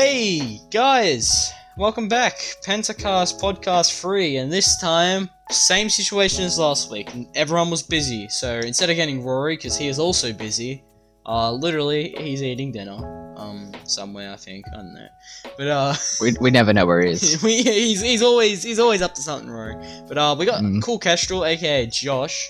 [0.00, 2.34] Hey guys, welcome back.
[2.64, 7.10] Pentacast podcast free, and this time same situation as last week.
[7.34, 10.84] Everyone was busy, so instead of getting Rory, because he is also busy,
[11.26, 15.08] uh, literally he's eating dinner, um, somewhere I think I don't know,
[15.56, 17.42] but uh, We, we never know where he is.
[17.42, 19.74] we, he's he's always he's always up to something, Rory.
[20.06, 20.80] But uh, we got Mm.
[20.80, 22.48] Cool Kestrel, aka Josh.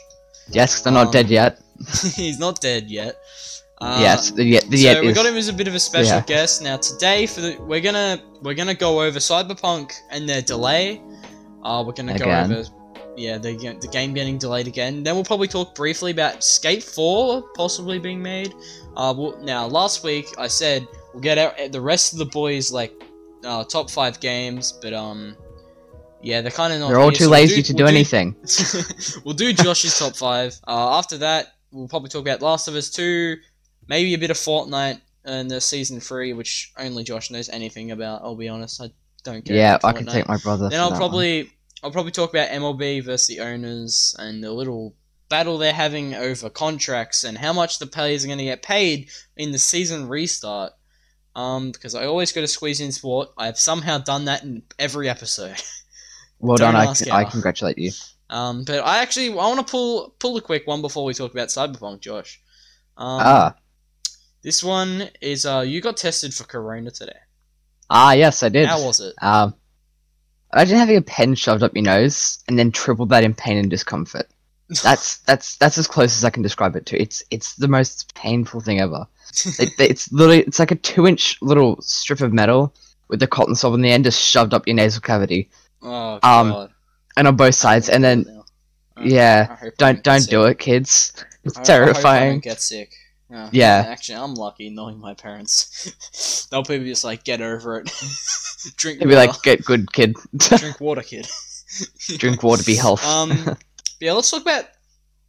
[0.51, 1.59] Yes, they're not Um, dead yet.
[2.15, 3.17] he's not dead yet.
[3.81, 6.17] Uh, yes, the yet, the so we got him as a bit of a special
[6.17, 6.25] Yeah.
[6.25, 6.63] guest.
[6.63, 11.01] Now today, for the we're gonna we're gonna go over Cyberpunk and their delay.
[11.63, 12.49] Uh, we're gonna Again.
[12.51, 12.69] go over
[13.17, 15.03] yeah the the game getting delayed again.
[15.05, 18.53] Then we'll probably talk briefly about Skate Four possibly being made.
[18.97, 22.73] Uh, we'll, now last week I said we'll get out the rest of the boys
[22.73, 22.93] like
[23.45, 25.37] uh, top five games, but um.
[26.21, 26.89] Yeah, they're kind of not.
[26.89, 28.35] They're all here, too so we'll lazy to we'll do anything.
[29.25, 30.53] we'll do Josh's top five.
[30.67, 33.37] Uh, after that, we'll probably talk about Last of Us Two,
[33.89, 38.23] maybe a bit of Fortnite and the season three, which only Josh knows anything about.
[38.23, 38.91] I'll be honest, I
[39.25, 39.57] don't care.
[39.57, 40.69] Yeah, I can take my brother.
[40.69, 41.51] Then I'll probably
[41.83, 44.95] I'll probably talk about MLB versus the owners and the little
[45.29, 49.11] battle they're having over contracts and how much the players are going to get paid
[49.37, 50.73] in the season restart.
[51.37, 53.29] Um, because I always go to squeeze in sport.
[53.39, 55.63] I have somehow done that in every episode.
[56.41, 57.91] Well done, don't I, ask I congratulate you.
[58.31, 61.33] Um, but I actually I want to pull pull a quick one before we talk
[61.33, 62.41] about Cyberpunk, Josh.
[62.97, 63.55] Um, ah,
[64.49, 67.19] This one is uh, you got tested for Corona today.
[67.91, 68.67] ah, yes, I did.
[68.67, 69.15] How was it?
[69.21, 69.55] Um,
[70.55, 73.69] imagine having a pen shoved up your nose and then triple that in pain and
[73.69, 74.27] discomfort.
[74.83, 76.99] That's that's that's as close as I can describe it to.
[76.99, 79.07] It's it's the most painful thing ever.
[79.59, 82.75] It, it's literally it's like a two-inch little strip of metal
[83.09, 85.51] with the cotton swab on the end just shoved up your nasal cavity
[85.83, 86.71] oh um, god.
[87.19, 87.91] and on both sides.
[87.91, 88.25] And then
[88.99, 91.13] yeah, don't don't do it, kids.
[91.45, 92.41] It's I, hope I don't terrifying.
[92.41, 92.95] get sick.
[93.33, 93.85] Uh, Yeah.
[93.89, 96.47] Actually, I'm lucky knowing my parents.
[96.51, 97.85] They'll probably just like get over it.
[98.77, 100.17] drink It'd be like, get good, kid.
[100.37, 101.29] drink water, kid.
[102.17, 103.05] Drink water, be health.
[103.05, 103.57] Um,
[104.01, 104.65] yeah, let's talk about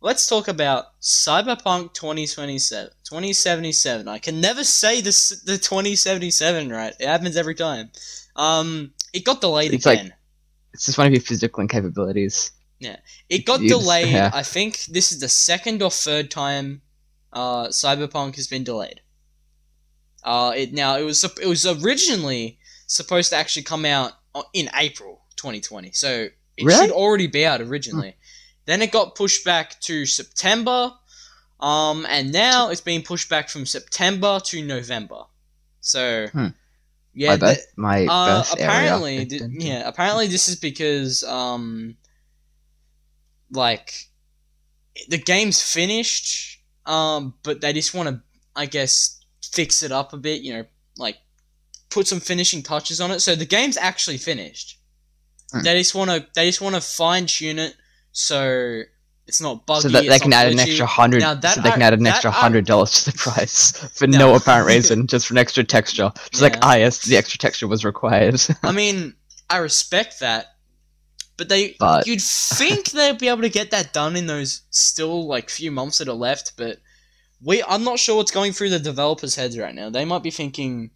[0.02, 4.08] let's talk about Cyberpunk 2027, 2077.
[4.08, 6.94] I can never say this the 2077 right.
[7.00, 7.92] It happens every time.
[8.36, 10.14] Um, it got delayed It's like- again.
[10.74, 12.52] it's just one of your physical incapabilities.
[12.80, 12.96] Yeah.
[13.28, 14.08] It got delayed.
[14.14, 14.32] yeah.
[14.34, 16.82] I think this is the second or third time
[17.34, 19.02] uh, Cyberpunk has been delayed.
[20.24, 24.14] Uh, it now it was it was originally supposed to actually come out
[24.54, 26.88] in April 2020, so it Really?
[26.88, 28.16] should already be out originally.
[28.66, 30.92] Then it got pushed back to September,
[31.60, 35.24] um, and now it's being pushed back from September to November.
[35.82, 36.48] So, Hmm.
[37.14, 39.88] yeah, my birth, my uh, apparently, thi- yeah.
[39.88, 41.96] Apparently, this is because um,
[43.52, 43.94] like
[45.08, 46.59] the game's finished,
[46.90, 48.22] um, but they just want to,
[48.56, 50.42] I guess, fix it up a bit.
[50.42, 50.66] You know,
[50.98, 51.18] like
[51.90, 53.20] put some finishing touches on it.
[53.20, 54.78] So the game's actually finished.
[55.52, 55.64] Hmm.
[55.64, 57.76] They just want to, they just want to fine tune it
[58.12, 58.82] so
[59.28, 59.82] it's not buggy.
[59.82, 61.22] so that they can add an extra hundred.
[61.22, 64.18] So they can I- add an extra hundred dollars to the price for No.
[64.18, 66.12] no apparent reason, just for an extra texture.
[66.32, 66.60] Just like Yeah.
[66.64, 68.42] ah yes, the extra texture was required.
[68.64, 69.14] I mean,
[69.50, 70.56] I respect that,
[71.40, 75.26] but they But- you'd think they'd be able to get that done in those still
[75.26, 76.78] like few months that are left, but
[77.42, 79.90] we I'm not sure what's going through the developers' heads right now.
[79.90, 80.92] They might be thinking,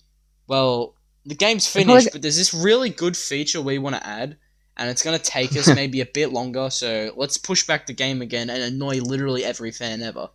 [0.47, 0.93] well,
[1.25, 4.37] the game's finished, but there's this really good feature we want to add.
[4.75, 8.21] And it's gonna take us maybe a bit longer, so let's push back the game
[8.21, 10.29] again and annoy literally every fan ever.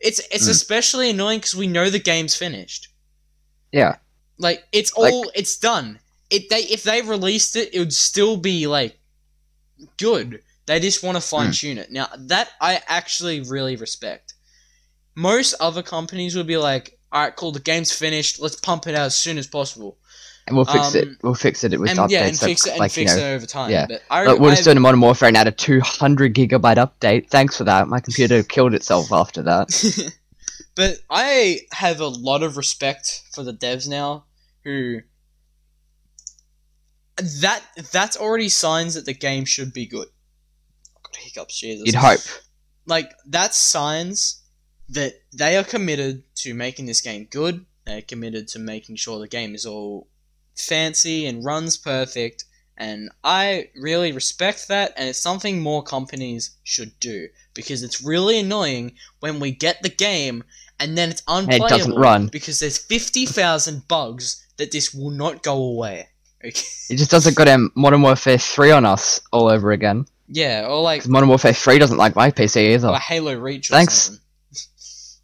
[0.00, 0.50] It's it's Mm.
[0.50, 2.88] especially annoying because we know the game's finished.
[3.72, 3.96] yeah,
[4.36, 6.00] Like it's Like- all it's done.
[6.30, 8.98] It they if they released it, it would still be like
[9.98, 10.42] good.
[10.66, 11.90] They just want to fine tune it.
[11.92, 14.34] Now that I actually really respect.
[15.14, 18.40] Most other companies would be like, "All right, cool, the game's finished.
[18.40, 19.98] Let's pump it out as soon as possible."
[20.46, 21.08] and we'll fix it.
[21.08, 22.10] Um, We'll fix it with and updates.
[22.10, 23.70] yeah, and like, fix it and like, fix you know, it over time.
[23.70, 23.86] yeah.
[23.88, 26.76] But I, Like, we'll just I- do in Modern Warfare and add a 200 gigabyte
[26.76, 27.30] update.
[27.30, 27.88] Thanks for that.
[27.88, 30.12] My computer killed itself after that.
[30.74, 34.24] but I have a lot of respect for the devs now
[34.64, 35.00] who
[37.16, 37.62] that
[37.92, 40.08] that's already signs that the game should be good.
[41.06, 41.86] I've hiccups, Jesus.
[41.86, 42.20] You'd hope.
[42.86, 44.42] Like that's signs
[44.88, 47.64] that they are committed to making this game good.
[47.86, 50.08] They're committed to making sure the game is all
[50.56, 52.44] fancy and runs perfect.
[52.76, 58.40] And I really respect that, and it's something more companies should do because it's really
[58.40, 60.42] annoying when we get the game
[60.80, 62.26] and then it's unplayable it doesn't run.
[62.26, 66.08] because there's fifty thousand bugs that this will not go away.
[66.44, 66.62] Okay.
[66.90, 70.04] It just doesn't got um, Modern Warfare 3 on us all over again.
[70.28, 72.88] Yeah, or like Modern Warfare 3 doesn't like my PC either.
[72.88, 73.94] or Halo Reach Thanks.
[73.94, 74.20] something.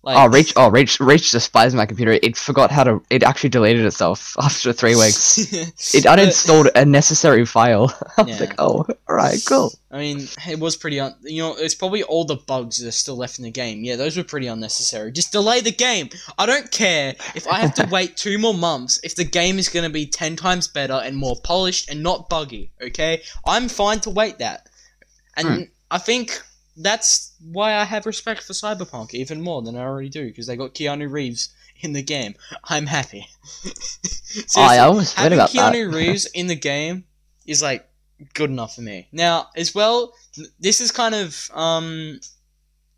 [0.02, 0.54] Like, oh, Reach!
[0.56, 0.98] Oh, Reach!
[0.98, 2.18] Reach despises my computer.
[2.22, 3.02] It forgot how to.
[3.10, 5.36] It actually deleted itself after three weeks.
[5.94, 7.92] It uninstalled a necessary file.
[8.16, 8.46] I was Yeah.
[8.46, 9.74] like, oh, alright, cool.
[9.90, 11.14] I mean, it was pretty un.
[11.22, 13.84] You know, it's probably all the bugs that are still left in the game.
[13.84, 15.12] Yeah, those were pretty unnecessary.
[15.12, 16.08] Just delay the game.
[16.38, 19.68] I don't care if I have to wait two more months if the game is
[19.68, 22.70] going to be ten times better and more polished and not buggy.
[22.80, 24.66] Okay, I'm fine to wait that.
[25.36, 25.62] And Hmm.
[25.90, 26.40] I think
[26.76, 30.56] that's why I have respect for Cyberpunk even more than I already do because they
[30.56, 31.50] got Keanu Reeves
[31.82, 32.34] in the game.
[32.64, 33.26] I'm happy.
[34.56, 35.96] Oh, I almost having about Keanu that.
[35.96, 37.04] Reeves in the game
[37.46, 37.88] is like
[38.34, 39.08] good enough for me.
[39.10, 40.14] Now, as well,
[40.60, 42.20] this is kind of um,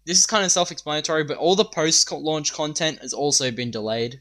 [0.04, 4.20] this is kind of self-explanatory, but all the post-launch content has also been delayed.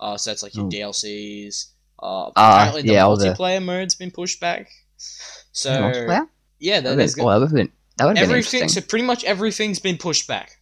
[0.00, 0.70] Uh, so it's like your Oh.
[0.70, 1.66] DLCs.
[2.02, 4.70] Uh, Ah, apparently the yeah, the- multiplayer mode's been pushed back.
[5.52, 6.26] So Multiplayer?
[6.58, 8.68] yeah, That there's would oh, been, that would everything.
[8.68, 10.58] So pretty much everything's been pushed back.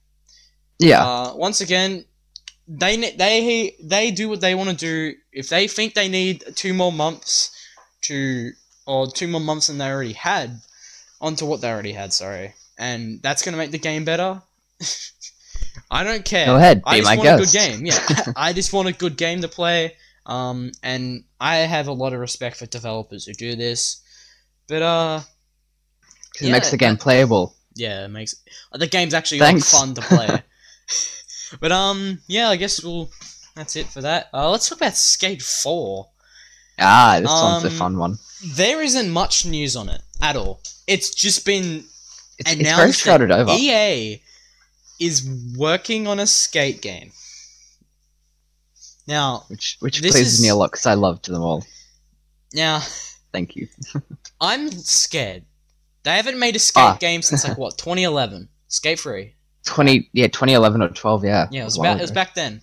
[0.79, 2.05] yeah, Uh, once again,
[2.67, 5.15] they they they do what they want to do.
[5.33, 7.51] If they think they need two more months
[8.03, 8.53] to,
[8.87, 10.61] or two more months than they already had,
[11.21, 12.13] onto what they already had.
[12.13, 14.43] Sorry, and that's gonna make the game better.
[15.91, 16.47] I don't care.
[16.47, 17.55] go ahead, I just my want guest.
[17.55, 17.87] a good game.
[17.87, 19.95] Yeah, I just want a good game to play.
[20.27, 24.03] Um, and I have a lot of respect for developers who do this.
[24.69, 25.21] But uh,
[26.41, 27.55] it makes yeah, the game playable.
[27.75, 28.35] yeah, it makes
[28.73, 30.43] the game's actually like, fun to play.
[31.61, 33.11] but um, yeah, I guess we'll.
[33.57, 34.29] That's it for that.
[34.33, 36.09] Uh, let's talk about Skate Four.
[36.79, 38.19] Ah, this one's a Um, fun one.
[38.55, 40.61] There isn't much news on it at all.
[40.87, 41.85] It's just been
[42.39, 43.51] It's, it's very announced shrouded over.
[43.53, 44.23] EA
[45.01, 47.11] is working on a skate game.
[49.09, 51.65] Now, which which this pleases is- me a lot because I loved them all.
[52.53, 52.81] now
[53.33, 53.69] Thank you.
[54.41, 55.45] I'm scared.
[56.09, 56.97] They haven't made a skate Ah.
[56.99, 58.49] game since like what 2011.
[58.69, 59.35] Skate Free.
[59.67, 61.49] Twenty yeah, twenty eleven or twelve, yeah.
[61.51, 62.63] Yeah, it was about, it was back then.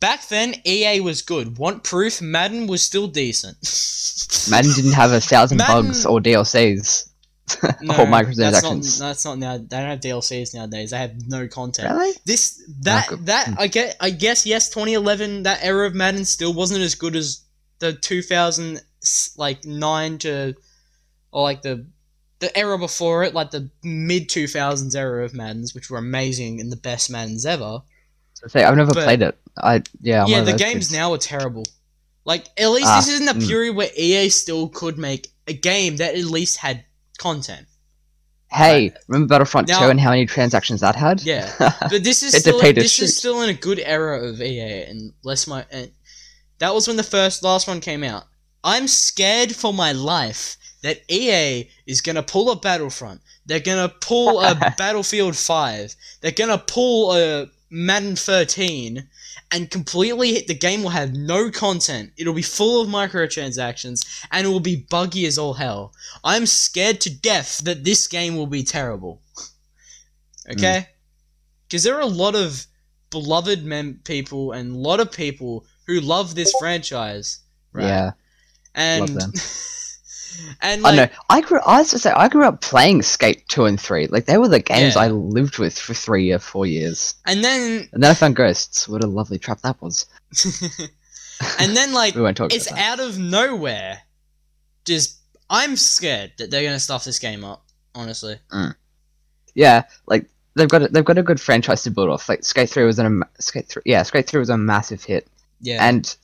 [0.00, 1.56] Back then, EA was good.
[1.58, 2.20] Want proof?
[2.20, 3.56] Madden was still decent.
[4.50, 7.06] Madden didn't have a thousand Madden- bugs or DLCs.
[7.62, 8.98] no, or That's not, microtransactions.
[8.98, 9.58] that's not now.
[9.58, 10.90] They don't have DLCs nowadays.
[10.90, 11.92] They have no content.
[11.92, 12.12] Really?
[12.24, 13.26] This that good.
[13.26, 13.54] that Hmm.
[13.58, 13.96] I get.
[14.00, 14.68] I guess yes.
[14.70, 15.44] 2011.
[15.44, 17.42] That era of Madden still wasn't as good as
[17.78, 18.80] the 2000
[19.36, 20.54] like nine to
[21.32, 21.86] or like the
[22.40, 26.72] the era before it, like the mid 2000s era of Maddens, which were amazing and
[26.72, 27.82] the best Maddens ever.
[28.48, 29.38] Say, I've never But- played it.
[29.56, 30.24] I yeah.
[30.24, 30.92] I'm yeah, the games kids.
[30.92, 31.64] now are terrible.
[32.24, 33.46] Like at least Ah, this isn't a mm.
[33.46, 36.84] period where EA still could make a game that at least had
[37.18, 37.66] content.
[38.50, 41.22] Hey, remember Battlefront Now- 2 and how many transactions that had?
[41.22, 41.52] Yeah.
[41.90, 45.46] But this is still this is still in a good era of EA, and less
[45.46, 45.90] my and
[46.58, 48.24] that was when the first last one came out.
[48.64, 53.20] I'm scared for my life that EA is gonna pull a Battlefront.
[53.46, 55.94] They're gonna pull a Battlefield Five.
[56.20, 59.08] They're gonna pull a Madden 13,
[59.52, 62.12] and completely hit the game will have no content.
[62.16, 65.92] It'll be full of microtransactions, and it will be buggy as all hell.
[66.24, 69.20] I'm scared to death that this game will be terrible.
[70.46, 70.52] Hmm.
[70.52, 70.88] Okay?
[71.68, 72.66] Because there are a lot of
[73.10, 77.40] beloved mem- people and a lot of people who love this franchise.
[77.72, 77.86] Right?
[77.86, 78.10] Yeah.
[78.74, 79.10] And,
[80.62, 81.08] and I know.
[81.28, 81.60] I grew.
[81.66, 84.06] I was to say I grew up playing Skate two and three.
[84.06, 85.02] Like they were the games Yeah.
[85.02, 87.14] I lived with for three or four years.
[87.26, 88.88] and then, And then I found Ghosts.
[88.88, 90.06] What a lovely trap that was.
[91.58, 93.98] and then like, We won't talk it's out of nowhere.
[94.84, 97.64] Just, I'm scared that they're gonna stuff this game up.
[97.94, 98.38] Honestly.
[98.52, 98.74] Mm.
[99.54, 102.28] Yeah, like they've got a, they've got a good franchise to build off.
[102.28, 103.82] Like Skate three was an Skate three.
[103.84, 105.26] Yeah, Skate three was a massive hit,
[105.60, 105.84] Yeah.
[105.86, 106.14] and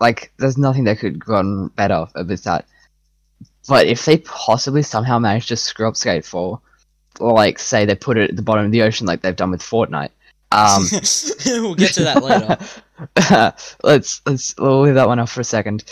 [0.00, 2.66] like there's nothing that could have gone better with that.
[3.68, 6.60] But if they possibly somehow manage to screw up Skate four,
[7.18, 9.50] or like say they put it at the bottom of the ocean like they've done
[9.50, 10.10] with Fortnite,
[10.52, 10.86] um,
[11.46, 12.58] we'll get to that later.
[13.82, 15.84] let's let's we'll leave that one off for a second.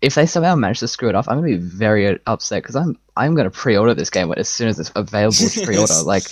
[0.00, 2.98] If they somehow manage to screw it off, I'm gonna be very upset because I'm
[3.16, 5.94] I'm gonna pre-order this game as soon as it's available to pre-order.
[6.04, 6.24] like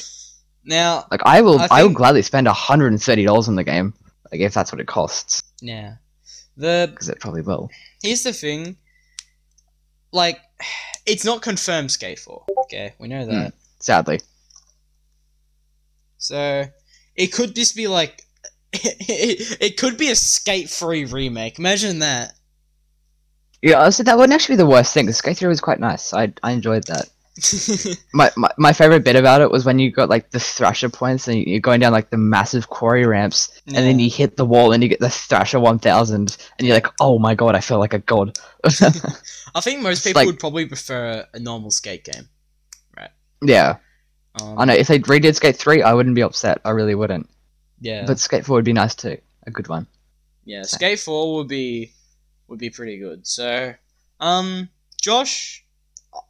[0.65, 3.65] Now, like I will I I, will gladly spend hundred and thirty dollars on the
[3.65, 3.95] game,
[4.33, 5.97] like if that's what it costs, yeah.
[6.57, 7.71] The because it probably will.
[8.03, 8.77] here's the thing.
[10.13, 10.41] Like,
[11.07, 12.45] it's not confirmed Skate 4.
[12.65, 13.31] Okay, we know hmm.
[13.31, 13.55] that.
[13.81, 14.21] Sadly,
[16.19, 16.65] So
[17.15, 18.25] it could just be like
[18.73, 21.59] it, it could be a skate free remake.
[21.59, 22.35] Imagine that.
[23.63, 23.81] yeah.
[23.81, 25.11] I said that wouldn't actually be the worst thing.
[25.13, 26.13] Skate three was quite nice.
[26.13, 27.09] I I enjoyed that.
[28.13, 31.29] My, my my favorite bit about it was when you got like the Thrasher points
[31.29, 34.73] and you're going down like the massive quarry ramps, and then you hit the wall
[34.73, 37.79] and you get the Thrasher one thousand, and you're like, oh my god, I feel
[37.79, 38.37] like a god.
[39.55, 42.29] I think most people like- would probably prefer a normal skate game.
[42.97, 43.11] Right.
[43.43, 43.77] Yeah.
[44.41, 46.61] Um, I know if they redid Skate Three, I wouldn't be upset.
[46.65, 47.29] I really wouldn't.
[47.81, 49.19] Yeah, But Skate 4 would be nice too.
[49.47, 49.87] A good one.
[50.45, 50.63] yeah.
[50.63, 51.93] Skate Four would be
[52.49, 53.27] would be pretty good.
[53.27, 53.75] So,
[54.21, 54.69] um,
[55.01, 55.65] Josh,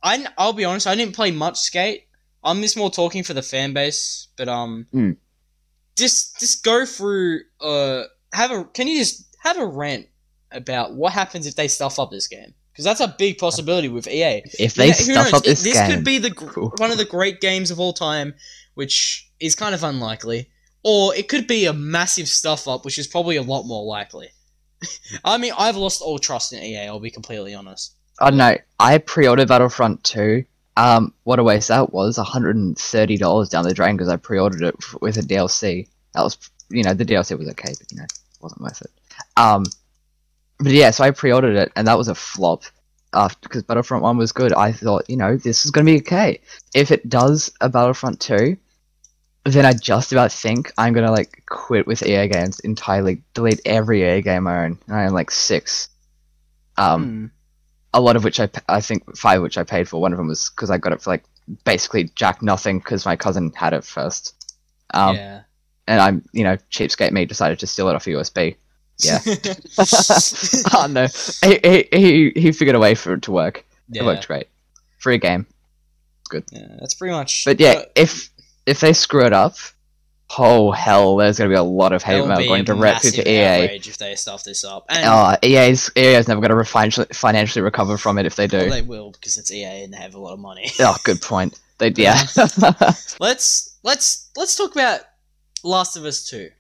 [0.03, 2.05] I I'll be honest, I didn't play much Skate.
[2.45, 5.17] I'm just more talking for the fan base, but um, Mm.
[5.97, 7.41] just just go through.
[7.61, 10.07] Uh, have a can you just have a rant
[10.53, 12.55] about what happens if they stuff up this game?
[12.73, 14.43] Because that's a big possibility with EA.
[14.59, 15.35] If they who stuff knows?
[15.35, 16.73] up this, this game, could be the Cool.
[16.77, 18.35] one of the great games of all time,
[18.75, 20.49] which is kind of unlikely,
[20.85, 24.29] or it could be a massive stuff up, which is probably a lot more likely.
[25.25, 26.87] I mean, I've lost all trust in EA.
[26.87, 27.95] I'll be completely honest.
[28.21, 28.57] I don't know.
[28.81, 30.45] I pre-ordered Battlefront 2.
[30.77, 32.19] Um, what a waste that was.
[32.19, 35.89] $130 down the drain because I pre-ordered it with a DLC.
[36.15, 36.39] That was,
[36.71, 38.91] you know, the DLC was okay, but, you know, it wasn't worth it.
[39.37, 39.65] Um,
[40.59, 42.65] but yeah, so I pre-ordered it, and that was a flop.
[43.43, 44.53] Because Battlefront 1 was good.
[44.53, 46.41] I thought, you know, this is going to be okay.
[46.75, 48.57] If it does a Battlefront 2,
[49.45, 53.61] then I just about think I'm going to, like, quit with EA games entirely, delete
[53.65, 54.79] every EA game I own.
[54.87, 55.89] And I own, like, six.
[56.77, 57.27] Um, Hmm.
[57.95, 60.01] A lot of which I, I think five which I paid for.
[60.01, 61.25] One of them was because I got it for like
[61.65, 64.35] basically jack nothing because my cousin had it first.
[64.95, 65.43] Um, yeah.
[65.87, 68.57] and I'm you know cheapskate me decided to steal it off a USB.
[68.99, 69.21] Yeah.
[70.75, 71.07] oh no,
[71.43, 73.65] he, he he he figured a way for it to work.
[73.89, 74.03] yeah.
[74.03, 74.49] It worked great.
[74.99, 75.47] Free game,
[76.29, 76.45] Good.
[76.51, 76.77] yeah.
[76.81, 77.45] That's pretty much.
[77.45, 78.31] but yeah, if
[78.67, 79.57] if they screw it up,
[80.37, 83.77] oh hell, there's gonna be a lot of hate mail going directly to EA.
[83.77, 88.19] if they stuff this up, and Oh, EA's EA's never gonna financially financially recover from
[88.19, 88.59] it if they do.
[88.59, 90.71] well, they will because it's EA and they have a lot of money.
[90.81, 91.59] Oh, good point.
[91.79, 92.21] They yeah.
[93.21, 95.01] let's let's let's talk about
[95.63, 96.51] Last of Us Two.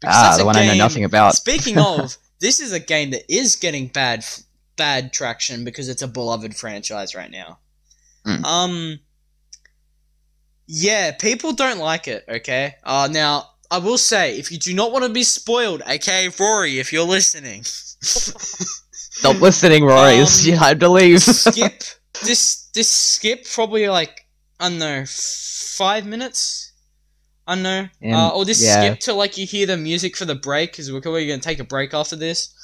[0.00, 1.34] Because ah, the one I know nothing about.
[1.34, 4.24] Speaking of, this is a game that is getting bad
[4.76, 7.58] bad traction because it's a beloved franchise right now.
[8.26, 8.44] Mm.
[8.44, 9.00] Um
[10.66, 12.74] Yeah, people don't like it, okay?
[12.84, 16.78] Uh now I will say if you do not want to be spoiled, okay, Rory,
[16.78, 17.62] if you're listening.
[17.64, 20.14] Stop listening, Rory.
[20.16, 21.22] It's Um, time to leave.
[21.22, 21.82] skip
[22.24, 24.26] this this skip probably like
[24.60, 26.72] I don't know five minutes.
[27.46, 27.88] I don't know.
[28.00, 28.80] And- uh, or this yeah.
[28.80, 31.58] skip till like you hear the music for the break because we're probably gonna take
[31.60, 32.54] a break after this.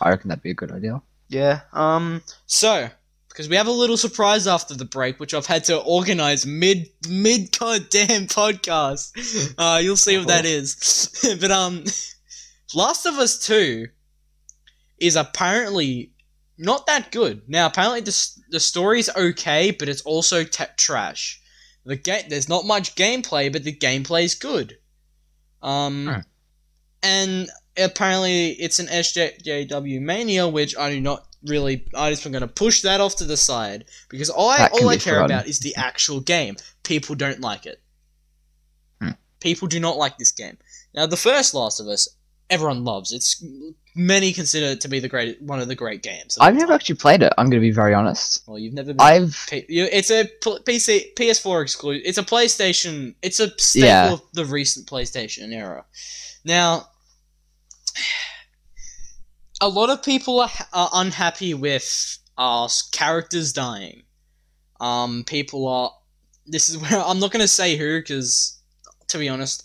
[0.00, 1.02] I reckon that'd be a good idea.
[1.28, 1.60] Yeah.
[1.72, 2.22] Um.
[2.46, 2.88] So
[3.32, 6.88] because we have a little surprise after the break, which I've had to organize mid
[7.08, 9.54] mid goddamn podcast.
[9.58, 11.36] Uh, you'll see what that is.
[11.40, 11.84] but um,
[12.74, 13.88] Last of Us Two
[14.98, 16.12] is apparently
[16.58, 17.42] not that good.
[17.48, 21.40] Now, apparently the the story's okay, but it's also t- trash.
[21.84, 24.78] The game there's not much gameplay, but the gameplay's good.
[25.62, 26.20] Um, Hmm.
[27.02, 31.84] and apparently it's an SJW mania, which I do not really.
[31.94, 34.88] I just am going to push that off to the side because I That all
[34.88, 36.56] I care about is the actual game.
[36.82, 37.80] People don't like it.
[39.00, 39.10] Hmm.
[39.40, 40.58] People do not like this game.
[40.94, 42.08] Now, the first Last of Us,
[42.50, 43.12] everyone loves.
[43.12, 43.42] It's
[43.94, 46.38] many consider it to be the great one of the great games.
[46.40, 46.74] I've never time.
[46.74, 47.32] actually played it.
[47.38, 48.42] I'm going to be very honest.
[48.46, 49.00] Well, you've never been.
[49.00, 52.02] I've P- it's a PC PS4 exclusive.
[52.04, 53.14] It's a PlayStation.
[53.22, 54.12] It's a staple Yeah.
[54.12, 55.84] of the recent PlayStation era.
[56.44, 56.88] Now,
[59.62, 64.02] a lot of people are, are unhappy with uh, characters dying.
[64.80, 65.92] Um, people are.
[66.46, 68.58] This is where I'm not going to say who because,
[69.08, 69.64] to be honest,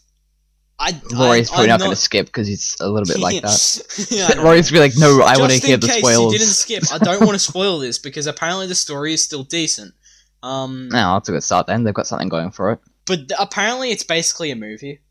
[0.79, 0.91] I.
[1.11, 4.07] Rory's I, probably I'm not going to skip because he's a little bit like that.
[4.11, 4.27] Yeah.
[4.41, 6.33] Rory's gonna be like, no, I want to hear the case spoilers.
[6.33, 6.83] You didn't skip.
[6.93, 9.93] I don't want to spoil this because apparently the story is still decent.
[10.43, 11.83] Um, No, that's a good start then.
[11.83, 12.79] They've got something going for it.
[13.05, 15.01] but th- apparently it's basically a movie.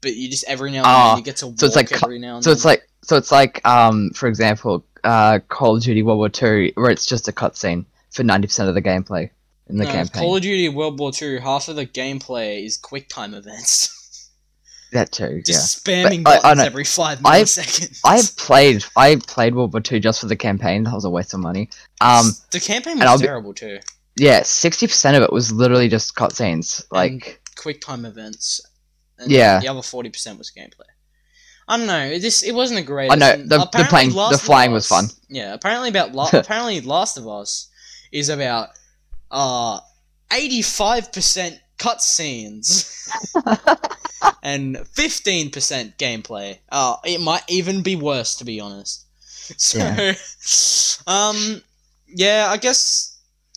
[0.00, 1.90] But you just every now and Ah, then you get to walk so it's like
[1.92, 2.42] every now and then.
[2.44, 6.28] So it's like, so it's like, um, for example, uh, Call of Duty World War
[6.28, 9.30] Two, where it's just a cutscene for ninety percent of the gameplay
[9.68, 10.22] in the no, campaign.
[10.22, 11.38] Call of Duty World War Two.
[11.38, 14.30] Half of the gameplay is quick time events.
[14.92, 15.56] that too, yeah.
[15.56, 18.00] spamming But I- I every 5 I've- milliseconds.
[18.04, 20.84] I've played, I played World War Two just for the campaign.
[20.84, 21.68] That was a waste of money.
[22.00, 23.80] Um, the campaign and was be- terrible too.
[24.16, 26.84] yeah, sixty percent of it was literally just cutscenes.
[26.92, 28.60] Like, Quick time events.
[29.18, 29.58] And Yeah.
[29.58, 30.89] The other forty percent was gameplay.
[31.70, 32.04] I don't know.
[32.04, 33.12] It just it wasn't a great.
[33.12, 35.06] I know, the- the playing- the flying was fun.
[35.28, 37.68] Yeah, apparently about La- apparently Last of Us
[38.10, 38.70] is about
[39.30, 39.78] uh
[40.32, 43.08] eighty five percent cutscenes
[44.42, 46.58] and fifteen percent gameplay.
[46.70, 49.06] Uh, it might even be worse to be honest.
[49.56, 49.78] So,
[51.06, 51.62] um,
[52.08, 53.16] yeah, I guess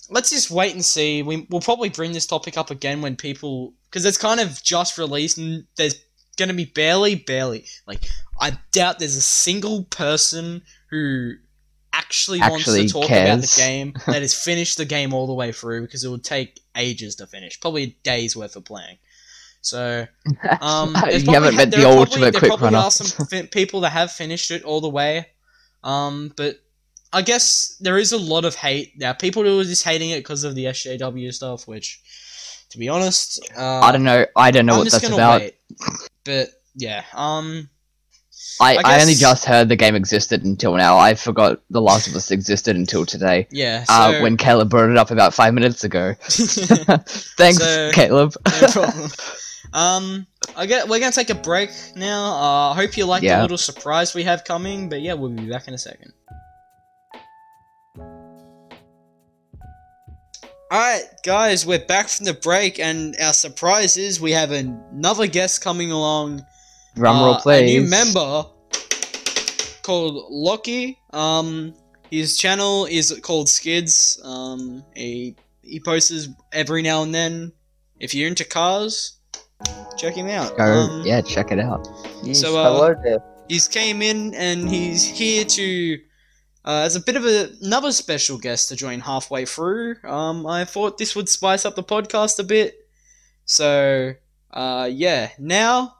[0.09, 1.23] let's just wait and see.
[1.23, 4.97] We we'll probably bring this topic up again when people because it's kind of just
[4.99, 5.95] released and there's
[6.37, 8.03] going to be barely, barely like
[8.39, 11.33] I doubt there's a single person who
[11.93, 15.33] actually, Actually wants to talk about the game that has finished the game all the
[15.33, 18.97] way through because it would take ages to finish, probably days worth of playing.
[19.61, 20.07] So
[20.61, 22.77] um, you haven't ha- met the are probably- ultimate there probably runner.
[22.77, 25.27] are some people that have finished it all the way,
[25.83, 26.57] um, but
[27.13, 28.93] I guess there is a lot of hate.
[28.97, 32.01] Now people are just hating it because of the SJW stuff, which,
[32.71, 34.25] to be honest, uh, I don't know.
[34.35, 35.51] I don't know I'm what that's gonna about.
[36.25, 37.69] But yeah, um,
[38.59, 40.97] I, I I, only just heard the game existed until now.
[40.97, 43.47] I forgot The Last of Us existed until today.
[43.51, 43.83] yeah.
[43.83, 46.15] So, Uh, when Caleb brought it up about five minutes ago.
[46.27, 48.33] Thanks, So- Caleb.
[48.61, 49.11] no problem.
[49.73, 52.25] Um, I get we're gonna take a break now.
[52.25, 54.87] Uh, I hope you like the little surprise we have coming.
[54.87, 56.13] But yeah, we'll be back in a second.
[60.73, 65.61] Alright, guys, we're back from the break, and our surprise is we have another guest
[65.63, 66.43] coming along.
[66.95, 67.61] Drum uh, roll, please.
[67.61, 68.45] A new member
[69.83, 70.97] called Lockie.
[71.11, 71.75] Um,
[72.09, 74.19] his channel is called Skids.
[74.23, 77.51] Um, he he posts every now and then.
[77.99, 79.19] If you're into cars,
[79.95, 80.57] check him out.
[80.57, 81.87] Go, Um, yeah, check it out.
[82.23, 83.23] Yes, So, uh, hello there.
[83.47, 85.99] he's came in and he's here to
[86.65, 89.95] uh, as a bit of a, another special guest to join halfway through.
[90.03, 92.87] Um, I thought this would spice up the podcast a bit.
[93.45, 94.13] So,
[94.51, 95.95] uh, yeah, now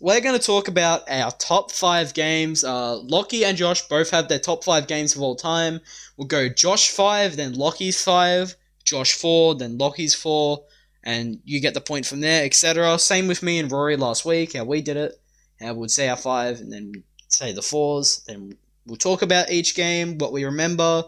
[0.00, 2.64] we're going to talk about our top five games.
[2.64, 5.80] Uh, Lockie and Josh both have their top five games of all time.
[6.16, 10.64] We'll go Josh five, then Lockie's five, Josh four, then Lockie's four,
[11.04, 12.98] and you get the point from there, etc.
[12.98, 15.20] Same with me and Rory last week, how we did it.
[15.60, 18.22] How we'd say our five, and then say the fours.
[18.26, 18.56] Then
[18.86, 21.04] we'll talk about each game, what we remember,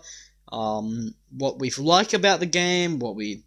[0.51, 3.45] um, what we like about the game, what we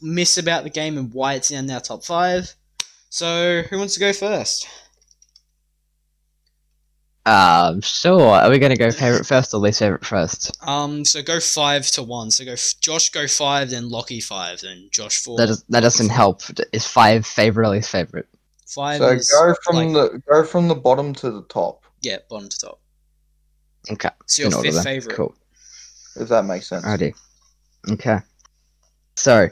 [0.00, 2.54] miss about the game, and why it's in our top five.
[3.08, 4.68] So, who wants to go first?
[7.26, 8.30] Um, sure.
[8.30, 10.56] Are we gonna go favorite first or least favorite first?
[10.66, 12.30] Um, so go five to one.
[12.30, 15.36] So go f- Josh go five, then Lockie five, then Josh four.
[15.36, 16.42] That does, that doesn't help.
[16.72, 18.26] Is five favorite or least favorite?
[18.66, 22.18] five So is go from like- the go from the bottom to the top, yeah
[22.28, 22.80] bottom to top.
[23.92, 24.10] Okay.
[24.26, 25.16] So your in order fifth favorite.
[25.16, 25.34] Cool.
[26.16, 26.84] if that makes sense.
[26.84, 27.14] Alrighty.
[27.90, 28.18] Okay.
[29.16, 29.48] So,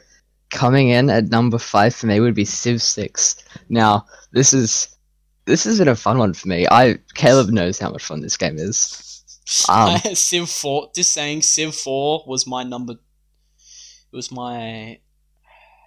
[0.50, 3.36] coming in at number five for me would be Civ Six.
[3.68, 4.96] Now, this is
[5.44, 6.66] this has been a fun one for me.
[6.70, 9.22] I Caleb knows how much fun this game is.
[9.68, 10.90] Um, Civ four.
[10.94, 12.94] Just saying, Civ four was my number.
[12.94, 14.98] It was my.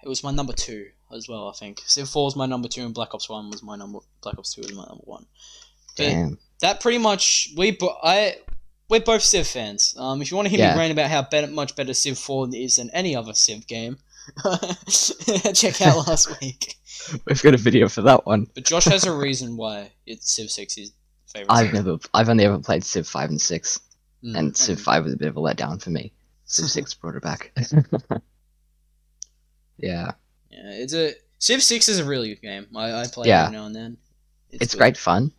[0.04, 1.48] It was my number two as well.
[1.48, 4.00] I think Civ four was my number two, and Black Ops one was my number.
[4.20, 5.26] Black Ops two was my number one.
[5.96, 6.38] But Damn.
[6.62, 7.72] That pretty much we.
[7.72, 8.36] bo- I.
[8.88, 9.94] We're both Civ fans.
[9.96, 10.74] Um, if you want to hear Yeah.
[10.74, 13.96] me rant about how better, much better Civ four is than any other Civ game,
[15.54, 16.74] check out last week.
[17.26, 18.48] We've got a video for that one.
[18.54, 20.92] But Josh has a reason why it's Civ six is his
[21.32, 21.52] favorite.
[21.54, 21.74] I've Civ.
[21.74, 23.80] never, I've only ever played Civ five and six,
[24.24, 26.12] Mm, and Civ five was a bit of a letdown for me.
[26.44, 27.50] Civ six brought it back.
[29.78, 30.12] yeah,
[30.50, 32.66] Yeah, it's a Civ Six is a really good game.
[32.76, 33.42] I, I play Yeah.
[33.42, 33.96] it every now and then.
[34.50, 34.78] it's good.
[34.78, 35.32] great fun,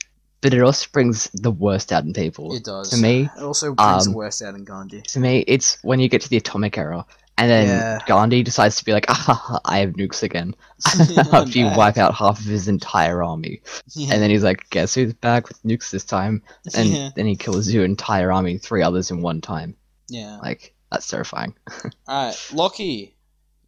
[0.43, 2.53] but it also brings the worst out in people.
[2.56, 2.89] It does.
[2.91, 5.01] To me, it also brings um, the worst out in Gandhi.
[5.01, 7.03] to me, it's when you get to the atomic era,
[7.39, 7.99] and then Yeah.
[8.06, 10.53] Gandhi decides to be like, ah, I have nukes again.
[11.34, 13.62] After you wipe out half of his entire army,
[13.95, 14.13] Yeah.
[14.13, 16.43] and then he's like, guess who's back with nukes this time?
[16.75, 17.10] And yeah.
[17.15, 19.75] then he kills your entire army, three others in one time.
[20.10, 20.38] yeah.
[20.43, 21.56] Like that's terrifying.
[22.08, 23.15] All right, Lockie,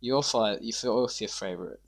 [0.02, 0.60] your five.
[0.62, 1.80] You feel your fifth favorite.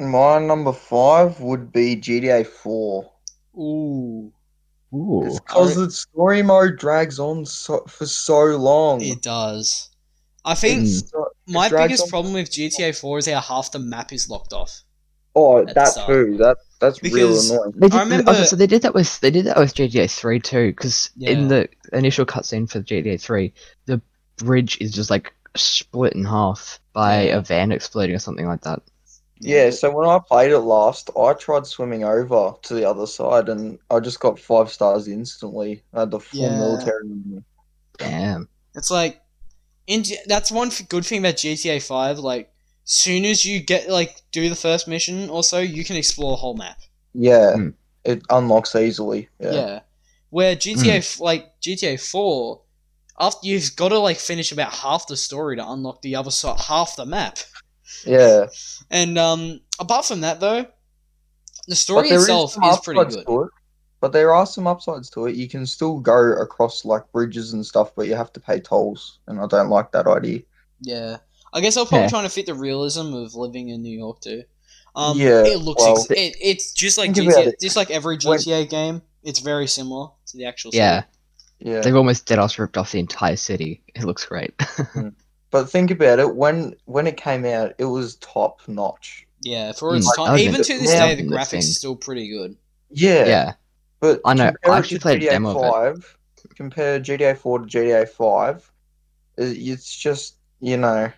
[0.00, 3.12] My number five would be GTA Four.
[3.56, 4.32] Ooh,
[4.94, 9.00] Ooh, It's because the story mode drags on so, for so long.
[9.00, 9.90] it does.
[10.44, 11.10] I think Mm.
[11.10, 14.52] So- my biggest on- problem with GTA Four is how half the map is locked
[14.52, 14.82] off.
[15.34, 16.06] Oh, at the that start.
[16.08, 16.36] too.
[16.38, 17.72] That that's Because- real annoying.
[17.76, 20.06] They did, I remember- okay, so they did that with they did that with GTA
[20.06, 21.30] Three too, because Yeah.
[21.30, 23.52] in the initial cutscene for GTA Three,
[23.86, 24.00] the
[24.36, 27.38] bridge is just like split in half by Yeah.
[27.38, 28.80] a van exploding or something like that.
[29.44, 33.48] Yeah, so when I played it last, I tried swimming over to the other side
[33.48, 35.82] and I just got five stars instantly.
[35.92, 36.56] I had the full Yeah.
[36.58, 37.02] military.
[37.08, 37.44] with.
[37.98, 38.48] Damn.
[38.74, 39.20] It's like,
[39.86, 42.18] in that's one good thing about GTA Five.
[42.18, 42.52] Like,
[42.84, 46.36] soon as you get like do the first mission or so, you can explore the
[46.36, 46.80] whole map.
[47.12, 47.68] Yeah, Hmm.
[48.04, 49.28] it unlocks easily.
[49.40, 49.52] Yeah.
[49.52, 49.80] Yeah.
[50.30, 52.62] Where GTA f like GTA Four,
[53.20, 56.60] after you've got to like finish about half the story to unlock the other side,
[56.60, 57.38] half the map.
[58.06, 58.46] Yeah.
[58.90, 60.66] And um, apart from that though,
[61.68, 63.26] the story itself some is pretty good.
[63.26, 63.50] to it.
[64.00, 65.34] But there are some upsides to it.
[65.36, 69.18] You can still go across like bridges and stuff, but you have to pay tolls,
[69.26, 70.40] and I don't like that idea.
[70.80, 71.16] Yeah,
[71.54, 72.08] I guess I'm probably Yeah.
[72.10, 74.44] trying to fit the realism of living in New York too.
[74.94, 77.60] Um, Yeah, it looks well- ex- it, it's just like GTA, it.
[77.60, 79.00] just like every When- GTA game.
[79.22, 80.70] It's very similar to the actual.
[80.74, 81.04] Yeah,
[81.58, 81.80] Yeah.
[81.80, 83.82] they've almost dead us ripped off the entire city.
[83.94, 84.52] It looks great.
[85.54, 86.36] But think about it.
[86.36, 89.26] When when it came out, it was top notch.
[89.40, 91.70] Yeah, for Mm, its that time, even to this yeah, day, the the graphics thing.
[91.70, 92.56] are still pretty good.
[92.90, 93.54] Yeah, Yeah.
[94.00, 95.76] but I know, I actually to played a GTA demo of it.
[95.76, 96.18] Five.
[96.56, 98.70] Compare GTA Four to GTA Five.
[99.38, 101.12] It's just you know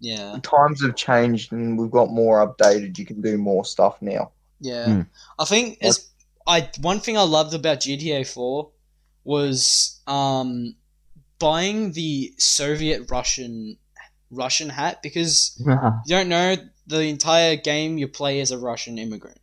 [0.00, 2.98] Yeah, times have changed and we've got more updated.
[2.98, 4.32] You can do more stuff now.
[4.60, 4.96] yeah.
[4.96, 5.06] Mm.
[5.38, 6.08] I think as
[6.46, 8.70] I one thing I loved about GTA Four
[9.24, 10.74] was um
[11.40, 13.76] buying the Soviet Russian
[14.30, 15.74] Russian hat because you
[16.06, 16.54] don't know
[16.86, 19.38] the entire game you play as a Russian immigrant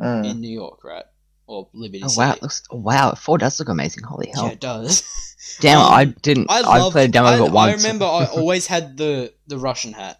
[0.00, 0.30] Mm.
[0.30, 1.04] in New York, right?
[1.46, 2.18] Or Liberty oh, City.
[2.26, 4.04] wow, it looks, oh, wow, four does look amazing.
[4.04, 4.46] Holy hell!
[4.46, 5.02] Yeah, it does.
[5.60, 6.46] Damn, Um, I didn't.
[6.50, 7.84] I I, played a demo I, of it once.
[7.84, 10.18] I remember I always had the the Russian hat,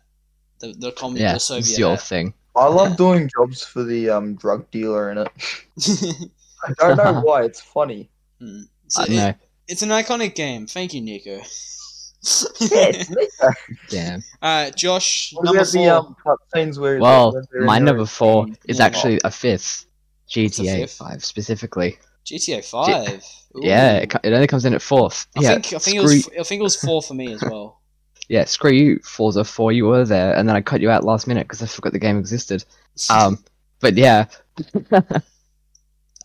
[0.60, 2.02] the the communist, yeah, the it's Soviet your hat.
[2.02, 2.34] thing.
[2.54, 5.28] I love doing jobs for the um drug dealer in it.
[6.78, 7.44] I don't know why.
[7.44, 8.10] It's funny.
[8.40, 8.62] Hmm.
[8.88, 9.34] So I don't know.
[9.72, 10.66] It- it's an iconic game.
[10.66, 11.38] Thank you, Niko.
[12.60, 13.54] Yeah, Niko.
[13.88, 14.22] Damn.
[14.42, 15.72] All right, Josh, What number four.
[15.72, 16.98] the um cutscenes where?
[16.98, 18.84] Well, when my number four is Yeah.
[18.84, 19.86] actually a fifth.
[20.28, 20.92] GTA fifth?
[20.92, 21.98] Five specifically.
[22.24, 23.24] GTA Five.
[23.54, 25.26] Yeah, it, it only comes in at fourth.
[25.36, 27.42] I yeah, think I think it was I think it was four for me as
[27.42, 27.80] well.
[28.28, 29.72] yeah, screw you, Forza Four.
[29.72, 31.98] You were there, and then I cut you out last minute because I forgot the
[31.98, 32.64] game existed.
[33.10, 33.42] Um,
[33.80, 34.26] but yeah.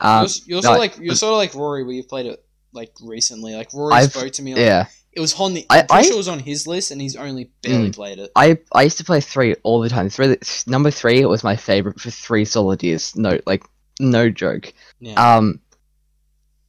[0.01, 2.43] um, you're, you're sort of like you're sort of like Rory, where you've played it
[2.77, 3.55] like recently.
[3.55, 4.53] Like Rory I've- spoke to me.
[4.53, 5.65] Like, yeah, it was on the.
[5.69, 7.95] I- I'm I- sure it was on his list, and he's only barely Mm.
[7.95, 8.31] played it.
[8.35, 10.09] I I used to play three all the time.
[10.09, 10.37] Three,
[10.67, 13.13] number three was my favorite for three solid years.
[13.17, 13.63] No, like
[13.99, 14.71] no joke.
[15.01, 15.15] Yeah.
[15.37, 15.59] Um,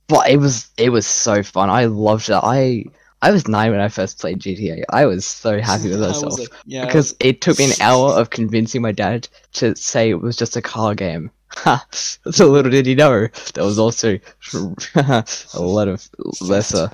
[0.09, 1.71] but it was it was so fun.
[1.71, 2.40] I loved it.
[2.42, 2.85] I
[3.21, 4.83] I was nine when I first played GTA.
[4.90, 6.49] I was so happy with myself it?
[6.66, 6.87] Yeah.
[6.87, 10.57] because it took me an hour of convincing my dad to say it was just
[10.57, 11.31] a car game.
[11.64, 11.87] Ha!
[11.90, 14.18] So little did he know there was also
[14.94, 16.08] a lot of
[16.40, 16.90] lesser,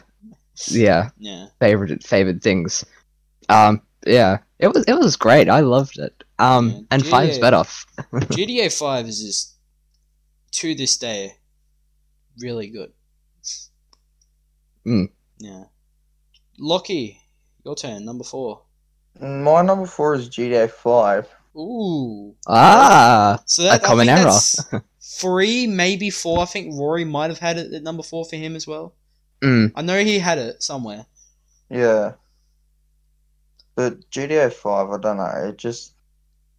[0.69, 1.47] yeah, yeah.
[1.59, 2.85] favorite favorite things.
[3.49, 5.49] Um, yeah, it was it was great.
[5.49, 6.23] I loved it.
[6.39, 7.57] Um, Yeah, and five's GTA better.
[8.35, 9.55] GTA Five is just
[10.53, 11.35] to this day
[12.39, 12.93] really good.
[14.87, 15.11] Mm.
[15.39, 15.65] Yeah.
[16.59, 17.21] Lockie,
[17.65, 18.05] your turn.
[18.05, 18.63] Number four.
[19.21, 21.29] My number four is GTA Five.
[21.57, 22.35] Ooh.
[22.49, 24.31] Ah, So that, A common I error.
[25.01, 26.41] three, maybe four.
[26.41, 28.95] I think Rory might have had it at number four for him as well.
[29.43, 31.07] mm, I know he had it somewhere.
[31.71, 32.13] Yeah.
[33.77, 35.49] But GTA Five, I don't know.
[35.49, 35.95] It just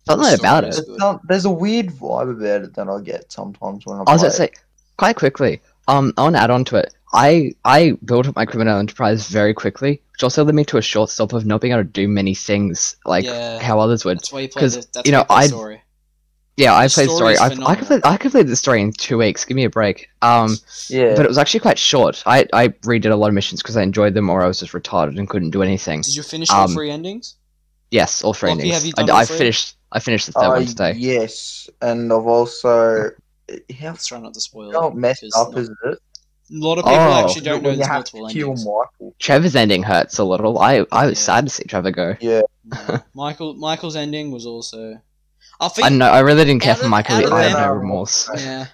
[0.08, 0.78] something Story about it.
[0.78, 4.14] it's not, there's a weird vibe about it that I get sometimes when I I
[4.14, 4.28] was play.
[4.30, 4.50] gonna say
[4.98, 5.62] quite quickly.
[5.88, 6.94] Um, I want to add on to it.
[7.16, 10.82] I I built up my criminal enterprise very quickly, which also led me to a
[10.82, 13.60] short stop of not being able to do many things like Yeah.
[13.60, 14.18] how others would.
[14.20, 15.82] That's why you played 'Cause, the, that's you know, played I'd- story.
[16.58, 17.38] Yeah, I played story story.
[17.38, 17.76] I, I phenomenal.
[17.76, 19.44] completed I completed the story in two weeks.
[19.44, 20.08] Give me a break.
[20.22, 20.58] Um,
[20.90, 21.14] yeah.
[21.16, 22.24] but it was actually quite short.
[22.26, 24.72] I I redid a lot of missions because I enjoyed them, or I was just
[24.72, 26.00] retarded and couldn't do anything.
[26.02, 27.36] Did you finish all Um, three endings?
[27.92, 28.76] Yes, all three Lockie, endings.
[28.76, 29.38] have you I, done all I three?
[29.38, 29.76] finished.
[29.92, 30.94] I finished the third Uh, one today.
[30.98, 33.12] yes, and I've also
[33.80, 34.96] how Let's try not to spoil how it.
[34.96, 36.00] messed 'cause up not- is it?
[36.52, 37.24] A lot of people Oh.
[37.26, 38.66] actually don't know When there's multiple to kill endings.
[38.66, 39.16] Michael.
[39.20, 40.60] Trevor's ending hurts a little.
[40.60, 41.26] I I was Yeah.
[41.26, 42.16] sad to see Trevor go.
[42.22, 43.00] Yeah, Yeah.
[43.16, 45.00] Michael Michael's ending was also.
[45.60, 46.08] I think I know.
[46.10, 47.34] I really didn't care for of- Michael.
[47.34, 48.30] I have no remorse.
[48.38, 48.68] Yeah,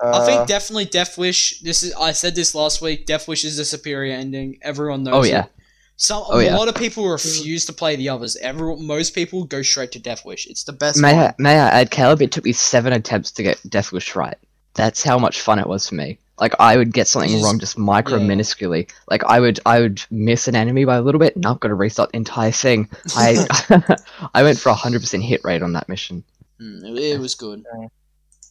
[0.00, 1.60] uh, I think definitely Death Wish.
[1.60, 3.04] This is I said this last week.
[3.06, 4.58] Death Wish is the superior ending.
[4.62, 5.14] Everyone knows.
[5.14, 5.30] Oh, it.
[5.30, 5.46] yeah.
[5.96, 6.56] Some Oh, a yeah.
[6.56, 8.36] lot of people refuse to play the others.
[8.36, 10.46] Everyone, most people go straight to Death Wish.
[10.46, 11.00] It's the best.
[11.00, 12.22] May I, may I add, Caleb?
[12.22, 14.36] It took me seven attempts to get Death Wish right.
[14.74, 16.18] That's how much fun it was for me.
[16.40, 18.26] Like I would get something Just- wrong just micro yeah.
[18.26, 18.90] minusculely.
[19.10, 21.68] Like I would I would miss an enemy by a little bit, and I've got
[21.68, 22.88] to restart the entire thing.
[23.16, 23.46] I
[24.34, 26.22] I went for a hundred percent hit rate on that mission.
[26.60, 27.64] Mm, it, it was good.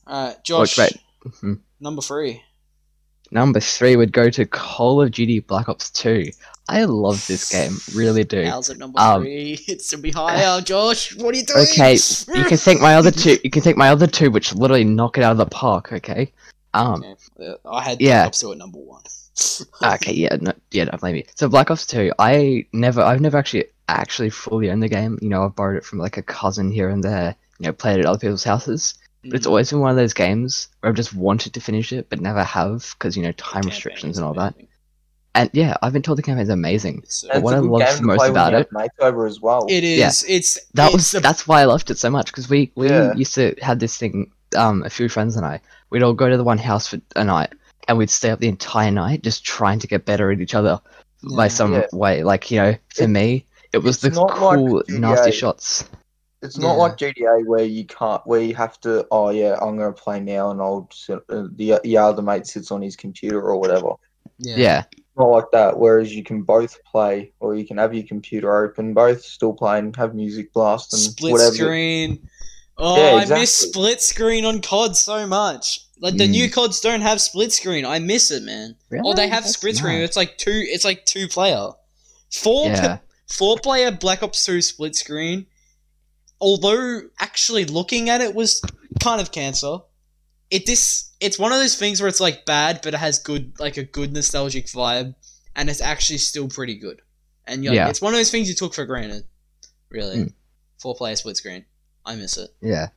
[0.09, 0.75] Alright, Josh.
[0.75, 0.97] great.
[1.25, 1.59] Mhm.
[1.79, 2.41] Number three.
[3.31, 6.31] Number three would go to Call of Duty Black Ops Two.
[6.69, 8.43] I love this game, really do.
[8.45, 9.57] How's it number Um, three?
[9.67, 11.15] It's to be higher, Josh.
[11.15, 11.65] What are you doing?
[11.71, 13.37] Okay, you can take my other two.
[13.43, 15.91] You can take my other two, which literally knock it out of the park.
[15.93, 16.31] Okay.
[16.77, 17.03] Um.
[17.39, 18.21] Okay, I had Yeah.
[18.21, 19.01] Black Ops 2 at number one.
[19.83, 21.25] Okay, yeah, no, yeah, don't blame me.
[21.35, 25.19] So Black Ops Two, I never, I've never actually actually fully owned the game.
[25.21, 27.35] You know, I've borrowed it from like a cousin here and there.
[27.59, 28.95] You know, played it at other people's houses.
[29.23, 29.49] But it's Mhm.
[29.49, 32.43] always been one of those games where I've just wanted to finish it, but never
[32.43, 34.55] have because you know time restrictions and all that.
[35.35, 37.03] And yeah, I've been told the campaign's amazing.
[37.07, 38.57] So and it's what a I good love game to most play when about it-
[38.57, 39.67] have mates over as well.
[39.69, 40.07] It Yeah.
[40.07, 40.23] It's
[40.73, 43.13] That it's was a- that's why I loved it so much because we we Yeah.
[43.13, 44.31] used to have this thing.
[44.55, 47.23] Um, a few friends and I, we'd all go to the one house for a
[47.23, 47.53] night,
[47.87, 50.79] and we'd stay up the entire night just trying to get better at each other
[51.35, 51.85] by some Yeah.
[51.91, 52.23] way.
[52.23, 54.99] Like you know, for It- me, it was the it's not like cool, GTA.
[54.99, 55.83] nasty shots.
[56.41, 56.81] It's not Yeah.
[56.83, 59.05] like GTA where you can't, where you have to.
[59.11, 62.71] Oh yeah, I'm gonna play now, and I'll sit, uh, the the other mate sits
[62.71, 63.93] on his computer or whatever.
[64.39, 64.55] yeah.
[64.57, 64.83] Yeah,
[65.17, 65.79] Not like that.
[65.79, 69.95] Whereas you can both play, or you can have your computer open, both still playing,
[69.95, 71.55] have music blast, and Split whatever.
[71.55, 72.19] screen.
[72.77, 75.79] Oh, Yeah, I miss split screen on COD so much.
[75.99, 76.31] Like the Mm.
[76.31, 77.85] new CODs don't have split screen.
[77.85, 78.75] I miss it, man.
[78.89, 79.03] Really?
[79.03, 80.01] Or they have That's split screen.
[80.01, 80.51] It's like two.
[80.67, 81.69] It's like two player.
[82.31, 82.99] Four Yeah.
[83.27, 85.47] four player Black Ops Two split screen.
[86.39, 88.61] Although actually looking at it was
[89.01, 89.77] kind of cancer.
[90.51, 93.59] It this it's one of those things where it's like bad, but it has good
[93.59, 95.15] like a good nostalgic vibe,
[95.55, 97.01] and it's actually still pretty good.
[97.47, 97.89] And you're like, Yeah.
[97.89, 99.23] it's one of those things you took for granted.
[99.89, 100.33] Really, Mm.
[100.79, 101.65] four player split screen.
[102.07, 102.49] I miss it.
[102.61, 102.87] Yeah.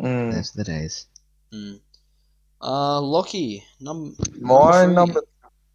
[0.00, 0.32] Mm.
[0.32, 1.06] Those are the days.
[1.52, 1.80] Mm.
[2.62, 4.94] Uh, Lockie, num- My three.
[4.94, 5.22] number,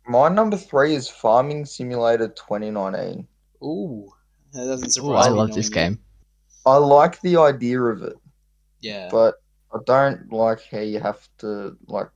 [0.08, 3.28] my number three is Farming Simulator 2019.
[3.63, 4.13] Ooh,
[4.54, 5.38] that doesn't Ooh, surprise I me.
[5.38, 6.00] love this game.
[6.65, 8.18] I like the idea of it,
[8.82, 9.36] Yeah, but
[9.74, 12.10] I don't like how you have to like.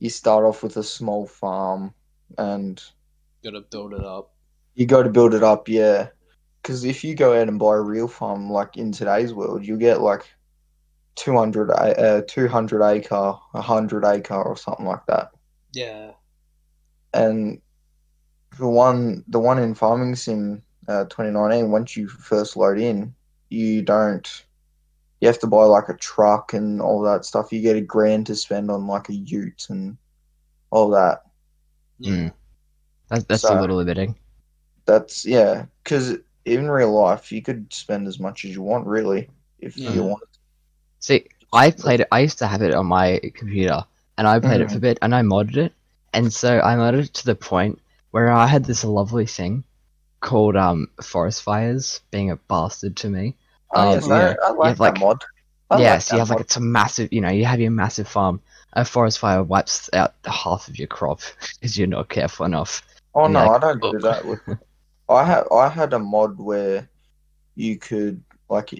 [0.00, 1.94] You start off with a small farm,
[2.38, 2.82] and
[3.42, 4.32] you gotta build it up.
[4.74, 5.68] you got to build it up.
[5.68, 6.08] Yeah,
[6.66, 9.76] because if you go out and buy a real farm, like in today's world, you
[9.76, 10.28] get like
[11.14, 15.30] 200, a- uh, 200 acre, 100 acre, or something like that.
[15.72, 16.10] Yeah,
[17.14, 17.60] and
[18.58, 23.14] the one the one in Farming Sim uh, 2019, once you first load in,
[23.48, 24.44] you don't.
[25.20, 27.52] You have to buy like a truck and all that stuff.
[27.52, 29.96] You get a grand to spend on like a ute and
[30.70, 31.22] all that.
[32.00, 32.12] yeah.
[32.12, 32.32] Mm.
[33.08, 34.16] That, that's So- a little limiting.
[34.84, 39.28] That's yeah, because in real life you could spend as much as you want, really,
[39.58, 39.90] if Yeah.
[39.90, 40.22] you want.
[41.00, 42.08] See, I played it.
[42.10, 43.84] I used to have it on my computer,
[44.16, 44.72] and I played it Mhm.
[44.72, 45.72] for a bit, and I modded it,
[46.14, 47.80] and so I modded it to the point
[48.12, 49.64] where I had this lovely thing
[50.20, 53.34] called um forest fires, being a bastard to me.
[53.74, 54.34] Oh, Um, yes, yeah.
[54.42, 55.24] I, I You like have, that like- mod.
[55.68, 57.12] I yes, that you have like it's a massive.
[57.12, 58.40] You know, you have your massive farm.
[58.74, 61.20] A forest fire wipes out half of your crop
[61.60, 62.82] because you're not careful enough.
[63.14, 64.24] Oh and no, you're I don't do that.
[64.24, 64.40] With,
[65.08, 66.88] I had I had a mod where
[67.54, 68.72] you could like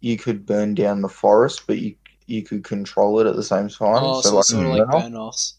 [0.00, 1.94] you could burn down the forest, but you
[2.26, 4.02] you could control it at the same time.
[4.02, 4.98] Oh, so, like, sort of you like know?
[4.98, 5.54] burn offs.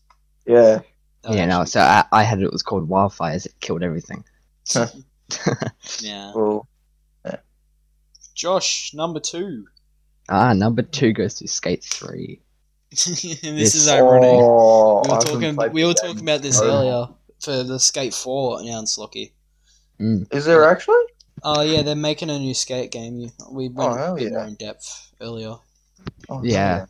[0.46, 0.82] yeah,
[1.30, 1.64] yeah, no.
[1.66, 2.46] So I, I had it.
[2.46, 3.46] It was called wildfires.
[3.46, 4.24] It killed everything.
[6.02, 6.32] yeah.
[6.36, 6.68] well,
[8.34, 9.66] Josh, number two.
[10.28, 12.42] Ah, number two goes to Skate Three.
[12.92, 13.76] this Yes.
[13.76, 14.30] is ironic.
[14.42, 15.74] oh, we were talking.
[15.74, 16.66] We were talking about this Oh.
[16.66, 17.08] earlier
[17.40, 19.34] for the Skate Four announced, Lockie.
[20.00, 20.34] Mm.
[20.34, 21.04] Is there actually?
[21.44, 23.32] Oh yeah, they're making a new skate game.
[23.52, 24.38] We went Oh, a bit yeah.
[24.38, 25.56] more in depth earlier.
[26.30, 26.86] Oh, Yeah.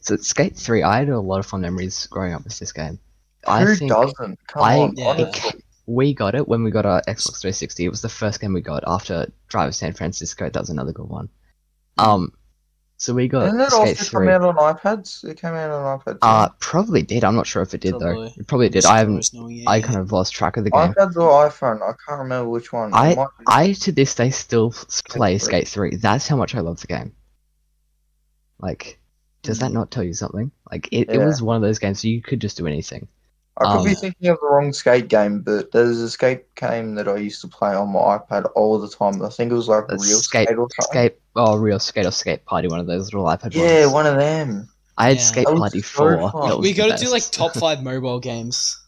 [0.00, 2.98] So Skate Three, I had a lot of fun memories growing up with this game.
[3.46, 3.52] yeah.
[3.52, 4.38] I Who think doesn't?
[4.46, 5.06] Come I- on, Yeah.
[5.08, 5.62] honestly.
[5.86, 7.84] we got it when we got our Xbox 360.
[7.84, 10.48] It was the first game we got after Drive San Francisco.
[10.48, 11.28] That was another good one.
[11.98, 12.32] Um,
[13.00, 14.26] so we got Didn't it Skate also Three.
[14.28, 15.24] come out on iPads?
[15.24, 16.18] It came out on iPads.
[16.20, 17.24] Uh, probably did.
[17.24, 18.28] I'm not sure if it did Probably.
[18.28, 18.34] though.
[18.40, 18.84] It probably did.
[18.84, 19.22] I haven't.
[19.22, 19.82] Surprised knowing I yeah.
[19.86, 20.92] kind of lost track of the game.
[20.92, 21.80] iPads or iPhone?
[21.82, 22.90] I can't remember which one.
[22.90, 25.46] It I- might be- I to this day still s- play Three.
[25.46, 25.96] Skate Three.
[25.96, 27.12] That's how much I love the game.
[28.60, 29.00] Like,
[29.42, 30.50] does that not tell you something?
[30.70, 31.24] Like, it, it Yeah.
[31.24, 33.08] was one of those games you could just do anything.
[33.60, 36.94] I could be um, thinking of the wrong skate game, but there's a skate game
[36.94, 39.22] that I used to play on my iPad all the time.
[39.22, 40.92] I think it was like A Real skate- Skate or something.
[40.92, 43.92] Skate, oh, real skate or skate party, one of those little iPad Yeah, ones.
[43.92, 44.68] one of them.
[44.96, 45.22] I had Yeah.
[45.22, 46.30] Skate That was Party so 4.
[46.30, 46.60] fun.
[46.60, 48.78] we the got to do like top five mobile games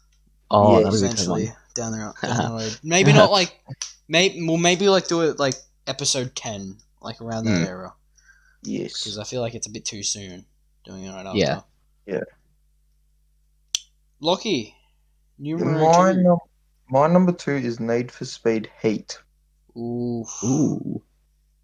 [0.51, 1.55] oh, Yeah, that was eventually one.
[1.75, 2.79] down the down the road.
[2.83, 3.59] Maybe not like,
[4.07, 5.55] maybe well maybe like do it like
[5.87, 7.67] episode ten, like around that Mm.
[7.67, 7.93] era,
[8.63, 8.93] Yes.
[9.03, 10.45] because I feel like it's a bit too soon
[10.83, 11.37] doing it right after.
[11.37, 11.61] Yeah.
[12.05, 12.21] Yeah.
[14.23, 14.73] Lockie,
[15.37, 16.23] numero My, two.
[16.23, 16.37] num-
[16.89, 19.19] my number two is Need for Speed Heat.
[19.75, 20.25] Ooh.
[20.45, 21.01] Ooh.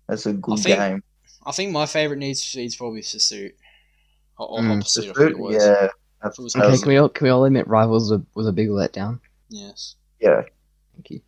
[0.07, 1.03] That's a good think- game.
[1.45, 3.55] I think my favorite Need for Speed is probably Pursuit.
[4.37, 5.55] Or, or Mm, Hot Pursuit, I think it was.
[5.55, 5.87] Yeah.
[6.21, 8.67] That's, Okay, can we all can we all admit Rivals was a, was a big
[8.67, 9.21] letdown?
[9.47, 9.95] Yes.
[10.19, 10.41] yeah.
[10.95, 11.21] Thank you.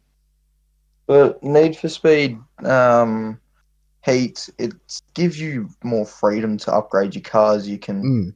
[1.08, 3.40] But Need for Speed um,
[4.04, 4.74] Heat, it
[5.14, 7.70] gives you more freedom to upgrade your cars.
[7.70, 8.34] You can Mm.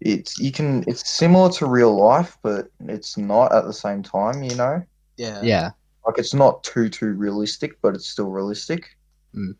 [0.00, 4.42] It's you can it's similar to real life, but it's not at the same time.
[4.42, 4.82] You know,
[5.16, 5.40] Yeah.
[5.42, 5.70] Yeah.
[6.06, 8.96] like it's not too too realistic, but it's still realistic.
[9.34, 9.56] Mm.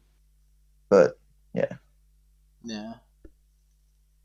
[0.88, 1.18] But
[1.54, 1.72] Yeah.
[2.64, 2.94] Yeah.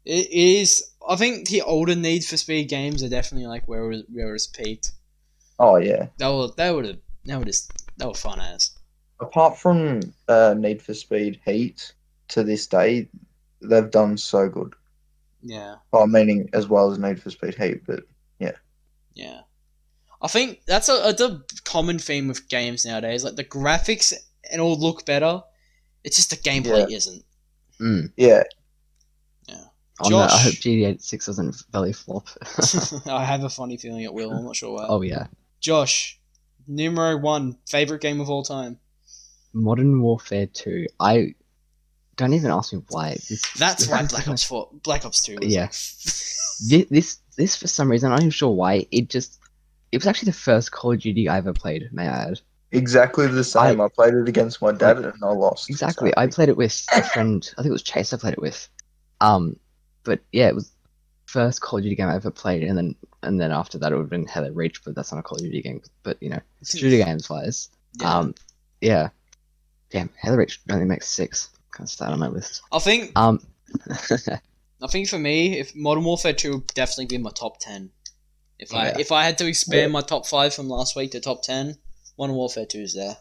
[0.05, 0.83] It is.
[1.07, 4.47] I think the older Need for Speed games are definitely like where it, where it's
[4.47, 4.91] peaked.
[5.59, 7.55] oh yeah, That would that would have that would
[7.97, 8.71] that were fun as.
[9.19, 11.93] apart from uh, Need for Speed Heat,
[12.29, 13.07] to this day,
[13.61, 14.73] they've done so good.
[15.41, 15.75] Yeah.
[15.91, 18.03] Well, meaning as well as Need for Speed Heat, but
[18.39, 18.51] Yeah.
[19.13, 19.41] Yeah.
[20.21, 23.23] I think that's a, a the common theme with games nowadays.
[23.23, 24.13] Like the graphics
[24.51, 25.41] and all look better.
[26.03, 27.23] It's just the gameplay isn't.
[27.79, 28.11] Mm.
[28.15, 28.43] yeah,
[30.01, 32.27] On that, I hope GD86 doesn't belly flop.
[33.07, 34.31] I have a funny feeling it will.
[34.31, 34.85] I'm not sure why.
[34.87, 35.27] oh yeah.
[35.59, 36.19] Josh,
[36.67, 38.79] numero one favorite game of all time.
[39.53, 40.87] Modern Warfare 2.
[40.99, 41.35] I
[42.17, 43.11] don't even ask me why.
[43.29, 45.37] This, That's this- why Black Ops Four, Black Ops Two.
[45.41, 45.67] Was Yeah.
[46.63, 48.85] This, this this for some reason I'm not even sure why.
[48.91, 49.39] It just
[49.91, 51.89] it was actually the first Call of Duty I ever played.
[51.91, 52.39] May I add?
[52.71, 53.81] Exactly the same.
[53.81, 55.71] I, played it against my dad and I lost.
[55.71, 56.09] Exactly.
[56.11, 57.43] so- I played it with a friend.
[57.57, 58.13] I think it was Chase.
[58.13, 58.69] I played it with.
[59.21, 59.57] Um,
[60.03, 60.71] but yeah, it was
[61.25, 63.95] first Call of Duty game I ever played, and then and then after that it
[63.95, 65.81] would have been Halo Reach, but that's not a Call of Duty game.
[66.03, 67.69] But you know, shooter games wise,
[67.99, 68.17] Yeah.
[68.17, 68.35] um,
[68.81, 69.09] yeah,
[69.89, 71.49] damn, Halo Reach only makes six.
[71.75, 72.61] Can't start on my list.
[72.71, 73.39] I think Um,
[74.81, 77.91] I think for me, if Modern Warfare Two would definitely be in my top ten.
[78.59, 78.97] If I Yeah.
[78.99, 79.87] if I had to expand Yeah.
[79.87, 81.77] my top five from last week to top ten,
[82.17, 83.17] Modern Warfare Two is there.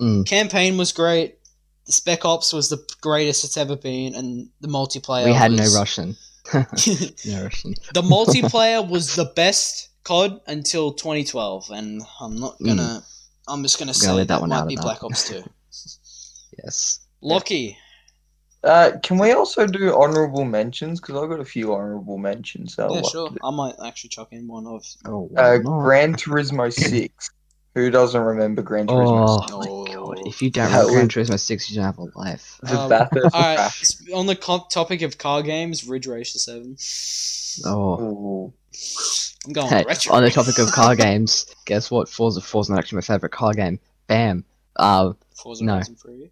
[0.00, 0.26] Mm.
[0.26, 1.38] Campaign was great.
[1.86, 5.24] The Spec Ops was the greatest it's ever been, and the multiplayer.
[5.26, 6.16] we had no Russian.
[6.52, 6.64] No
[7.44, 7.74] Russian.
[7.94, 13.04] the multiplayer was the best COD until 2012, and I'm not gonna.
[13.46, 14.76] I'm just gonna say leave that that, one might out be.
[14.76, 15.44] Black Ops 2.
[16.62, 17.00] Yes.
[17.22, 17.78] Lockie,
[18.64, 21.00] Uh, can we also do honorable mentions?
[21.00, 22.76] Because I've got a few honorable mentions.
[22.76, 23.30] that I'd yeah, like sure.
[23.30, 23.36] to.
[23.42, 24.84] I might actually chuck in one of.
[25.04, 25.58] Oh, Uh, why?
[25.58, 27.30] Gran Turismo 6.
[27.74, 29.52] Who doesn't remember Gran Turismo Oh 6?
[29.52, 30.18] my god!
[30.18, 30.28] Oh.
[30.28, 32.60] If you don't That remember Gran Turismo Six, you don't have a life.
[32.62, 36.76] The Um, Bathurst Alright, on the co- topic of car games, Ridge Racer 7.
[37.66, 38.52] Oh.
[39.46, 40.14] I'm going Hey, retro.
[40.14, 42.08] on the topic of car games, guess what?
[42.08, 43.80] Forza Forza not actually my favorite car game.
[44.06, 44.44] Bam.
[44.76, 45.74] Uh, Forza no.
[45.74, 46.30] Horizon 3.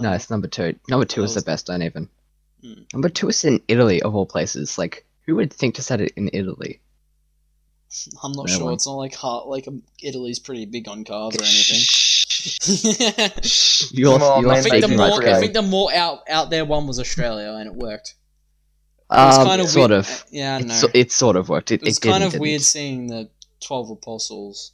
[0.00, 0.74] No, it's number two.
[0.88, 1.66] Number two That is the best.
[1.66, 2.08] Don't even.
[2.64, 2.82] Hmm.
[2.92, 4.78] Number two is in Italy of all places.
[4.78, 6.80] Like, who would think to set it in Italy?
[8.24, 8.64] I'm not No sure.
[8.66, 8.74] one.
[8.74, 11.78] It's not like hard, like um, Italy's pretty big on cars or anything.
[11.78, 13.92] Shh.
[13.92, 16.64] you Come on, you I think the more I think the more out out there
[16.64, 18.14] one was Australia and it worked.
[19.10, 19.98] It was um, kind of sort weird.
[20.00, 20.24] of.
[20.30, 20.74] Yeah, I know.
[20.74, 21.70] It, so, it sort of worked.
[21.70, 22.42] It, It was it didn't, kind of didn't.
[22.42, 23.28] weird seeing the
[23.60, 24.72] twelve apostles.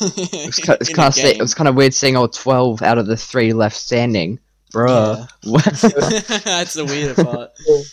[0.00, 2.98] It was, kind, it's kind of, it was kind of weird seeing all twelve out
[2.98, 4.38] of the three left standing,
[4.72, 5.28] bruh.
[6.44, 7.50] That's the weird part.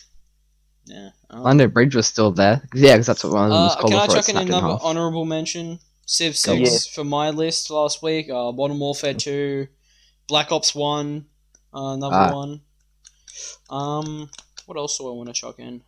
[0.86, 1.10] Yeah.
[1.30, 2.62] um, London Bridge was still there.
[2.74, 4.30] Yeah, because that's what one of them was uh, called can I before it chuck
[4.30, 5.80] in snapped in another honorable mention?
[6.06, 6.92] Civ Six on.
[6.94, 8.30] for my list last week.
[8.30, 9.68] Uh, Modern Warfare Two,
[10.28, 11.28] Black Ops One,
[11.74, 12.34] uh, another Ah.
[12.36, 12.62] one.
[13.70, 14.30] Um,
[14.66, 15.82] what else do I want to chuck in?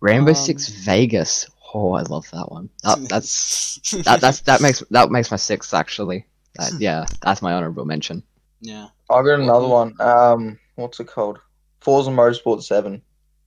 [0.00, 1.48] Rainbow um, Six Vegas.
[1.74, 2.68] Oh, I love that one.
[2.82, 6.26] That, that's that, that's that makes that makes my sixth actually.
[6.56, 8.22] That, yeah, that's my honorable mention.
[8.60, 8.88] yeah.
[9.10, 9.94] I got another one.
[10.00, 11.38] Um, what's it called?
[11.80, 13.02] Forza Motorsport 7.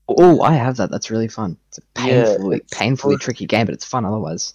[0.07, 0.91] Oh, I have that.
[0.91, 1.57] That's really fun.
[1.69, 3.21] It's a Yeah, painfully it's painfully good.
[3.21, 4.53] tricky game, but it's fun otherwise.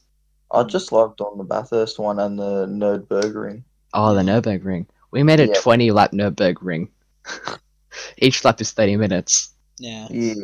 [0.52, 3.62] I just loved on the Bathurst one and the Nerdburgering.
[3.94, 4.86] Oh, the Nurburgring.
[5.10, 5.54] We made a Yeah.
[5.60, 6.88] twenty lap Nurburgring.
[8.18, 9.52] Each lap is thirty minutes.
[9.78, 10.06] Yeah.
[10.10, 10.34] Yeah.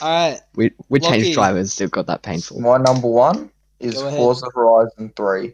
[0.00, 0.40] All right.
[0.54, 1.34] We we changed Lockie.
[1.34, 1.72] drivers.
[1.72, 2.60] Still got that painful.
[2.60, 4.18] My number one is Go ahead.
[4.18, 5.52] Forza Horizon 3.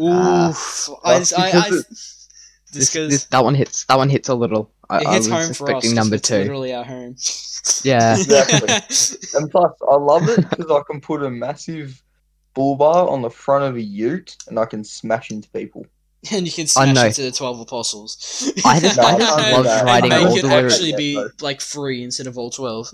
[0.00, 0.48] Ah.
[0.50, 0.90] Oof.
[1.04, 2.18] I, That's I, I, because
[2.72, 3.84] This, this, that one hits.
[3.84, 4.72] That one hits a little.
[4.88, 5.92] I, it I hits was home for us.
[5.92, 6.36] number it's two.
[6.38, 7.16] Literally our home.
[7.84, 8.16] Yeah.
[8.16, 8.68] Exactly.
[9.40, 12.02] And plus, I love it because I can put a massive
[12.54, 15.86] bull bar on the front of a ute and I can smash into people.
[16.32, 17.06] and you can smash no.
[17.06, 18.16] into the twelve apostles.
[18.64, 21.26] I just- I just And loved riding make all it the way- actually be Yeah,
[21.40, 22.90] like free instead of all twelve.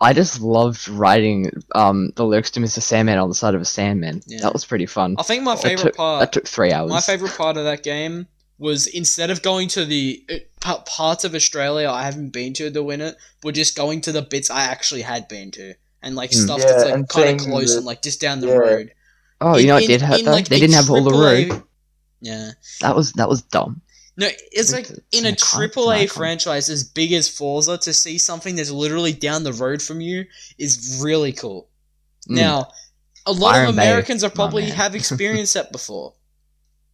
[0.00, 2.80] I just loved writing um the lyrics to Mr.
[2.82, 4.22] Sandman on the side of a Sandman.
[4.26, 4.40] Yeah.
[4.42, 5.16] That was pretty fun.
[5.18, 6.20] I think my That favorite took, part.
[6.20, 6.90] that took three hours.
[6.90, 8.26] My favorite part of that game
[8.58, 10.24] was instead of going to the
[10.64, 14.12] uh, parts of Australia I haven't been to to win it, we're just going to
[14.12, 16.38] the bits I actually had been to, and like Hmm.
[16.40, 18.54] stuff Yeah, that's like kind of close the- and like just down the yeah.
[18.54, 18.92] road.
[19.40, 20.30] Oh, you know what in- did hurt in, though?
[20.32, 21.62] like, they didn't have all the road.
[22.20, 23.82] Yeah, That was that was dumb.
[24.16, 28.54] No, it's Like, in a triple A franchise as big as Forza to see something
[28.56, 30.24] that's literally down the road from you
[30.58, 31.68] is really cool.
[32.28, 32.36] Mm.
[32.36, 32.68] Now,
[33.26, 36.14] a lot Byron of Bay, Americans are probably have experienced that before,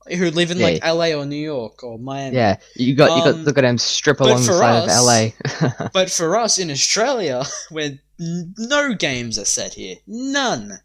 [0.08, 0.64] who live in Yeah.
[0.64, 2.36] like LA or New York or Miami.
[2.36, 5.88] Yeah, you got you got Um, the goddamn strip along the side us- of LA.
[5.92, 10.78] But for us in Australia, where no games are set here, none.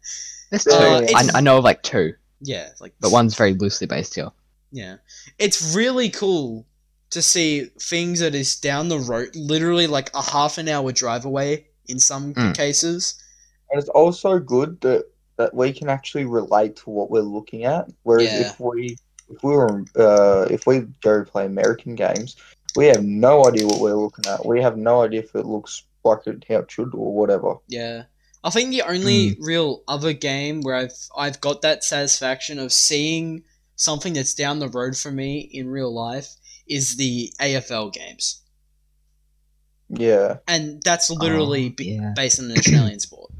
[0.50, 0.70] There's two.
[0.72, 4.30] Uh, I, I know of like two, Yeah, like but one's very loosely based here.
[4.76, 4.96] Yeah,
[5.38, 6.66] it's really cool
[7.10, 11.24] to see things that is down the road, literally like a half an hour drive
[11.24, 12.54] away in some Mm.
[12.54, 13.14] cases.
[13.70, 15.06] And it's also good that,
[15.38, 17.88] that we can actually relate to what we're looking at.
[18.02, 18.40] Whereas Yeah.
[18.50, 18.98] if we
[19.28, 22.36] if we were uh, if we go play American games,
[22.76, 24.44] we have no idea what we're looking at.
[24.44, 27.54] We have no idea if it looks like it, how it should or whatever.
[27.66, 28.04] Yeah.
[28.44, 33.42] I think the only real other game where I've I've got that satisfaction of seeing
[33.76, 36.28] something that's down the road for me in real life
[36.66, 38.40] is the AFL games.
[39.88, 40.38] Yeah.
[40.48, 42.12] And that's literally Oh, yeah.
[42.16, 43.32] based on an Australian sport.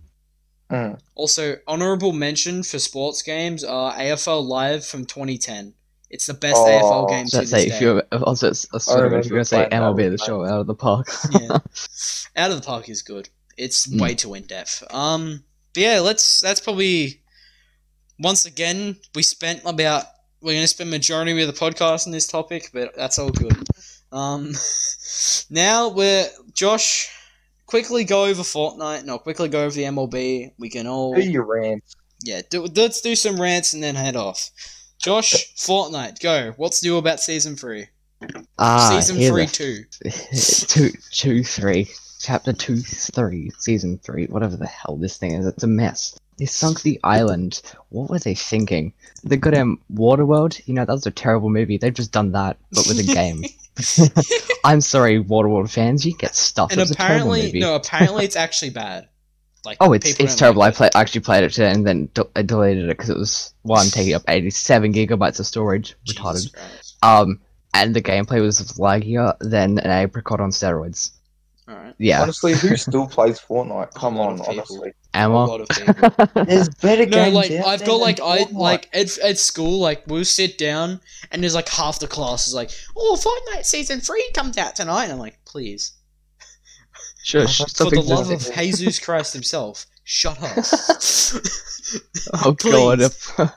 [0.71, 0.99] Mm.
[1.15, 5.75] Also, honorable mention for sports games are AFL Live from 2010.
[6.09, 8.67] It's the best Oh, AFL game So to say this if you I was just,
[8.73, 10.75] I was sort of if remember you're gonna say MLB the show out of the
[10.75, 11.09] park.
[11.33, 11.59] Yeah.
[12.37, 13.29] Out of the Park is good.
[13.57, 14.01] It's Mm.
[14.01, 14.85] way too in depth.
[14.93, 16.41] Um, but yeah, let's.
[16.43, 17.23] That's probably
[18.19, 20.05] once again we spent about.
[20.47, 23.57] We're gonna spend majority of the podcast on this topic, but that's all good.
[24.13, 24.53] Um,
[25.51, 27.11] now we're Josh.
[27.67, 29.05] Quickly go over Fortnite.
[29.05, 30.53] No, quickly go over the MLB.
[30.57, 31.97] We can all Do your rants.
[32.23, 32.43] yeah.
[32.49, 34.51] Do, let's do some rants and then head off.
[35.03, 36.53] Josh, Fortnite, go.
[36.57, 37.89] What's new about season three?
[38.57, 40.89] Ah, season here three, the- two.
[40.91, 41.89] two, two, three,
[42.21, 45.45] chapter two, three, season three, whatever the hell this thing is.
[45.45, 46.17] It's a mess.
[46.39, 47.63] They sunk the island.
[47.89, 48.93] What were they thinking?
[49.25, 50.61] The goddamn Waterworld.
[50.67, 51.79] You know that was a terrible movie.
[51.79, 53.45] They've just done that, but with a game.
[54.65, 56.05] I'm sorry, Waterworld fans.
[56.05, 56.77] You get stuffed.
[56.77, 59.09] and apparently, no, apparently it's actually bad.
[59.65, 60.63] Like, Oh, it's it's terrible.
[60.63, 60.77] I like it.
[60.77, 63.89] play I actually played it today and then I deleted it because it was one
[63.89, 65.97] taking up 87 gigabytes of storage.
[66.09, 66.53] Retarded.
[66.55, 66.97] Christ.
[67.03, 67.41] Um,
[67.75, 71.11] and the gameplay was laggier than an apricot on steroids.
[71.69, 71.95] All right.
[71.99, 73.93] Yeah, Honestly, who still plays Fortnite?
[73.95, 74.53] Come on, of people.
[74.53, 74.93] honestly.
[75.15, 75.45] A Emma.
[75.47, 76.11] lot of people.
[76.45, 78.53] There's better No, games like out I've got like than I Fortnite.
[78.53, 81.01] like at, at school like we'll sit down
[81.33, 85.05] and there's like half the class is like, oh, Fortnite season three comes out tonight,
[85.05, 85.93] and I'm like, please,
[87.25, 90.65] Shush, For the love of Jesus Christ himself, shut up.
[92.33, 93.01] Oh god,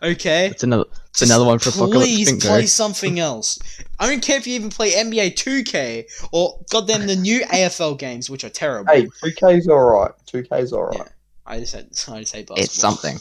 [0.04, 0.47] okay.
[0.47, 2.47] it's another it's another one for Apocalypse Please Bingo.
[2.47, 3.58] play something else.
[4.00, 8.30] I don't care if you even play NBA 2K or goddamn the new AFL games,
[8.30, 8.93] which are terrible.
[8.93, 10.12] Hey, 2K's alright.
[10.32, 11.00] 2K's alright.
[11.00, 11.08] Yeah.
[11.47, 12.58] I just had I just hate basketball.
[12.60, 13.16] It's something.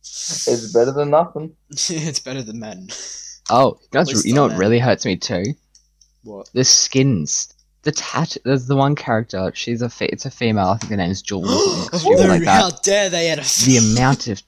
[0.00, 1.56] It's better than nothing.
[1.70, 2.88] it's better than Madden.
[3.50, 4.58] Oh, you, know least you know what that.
[4.58, 5.42] really hurts me too?
[6.22, 6.48] What?
[6.54, 7.52] The skins.
[7.88, 8.36] The tat.
[8.44, 9.50] There's the one character.
[9.54, 10.68] She's a fe- it's a female.
[10.68, 11.48] I think her name's Jules.
[11.90, 12.82] or something no, like how that.
[12.82, 14.42] dare they add a The amount of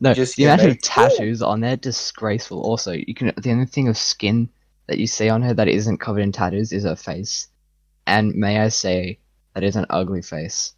[0.00, 2.60] no, Just the get amount of tattoos on there disgraceful.
[2.62, 4.48] Also, you can the only thing of skin
[4.88, 7.46] that you see on her that isn't covered in tattoos is her face,
[8.08, 9.20] and may I say
[9.54, 10.72] that is an ugly face.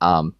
[0.00, 0.34] Um,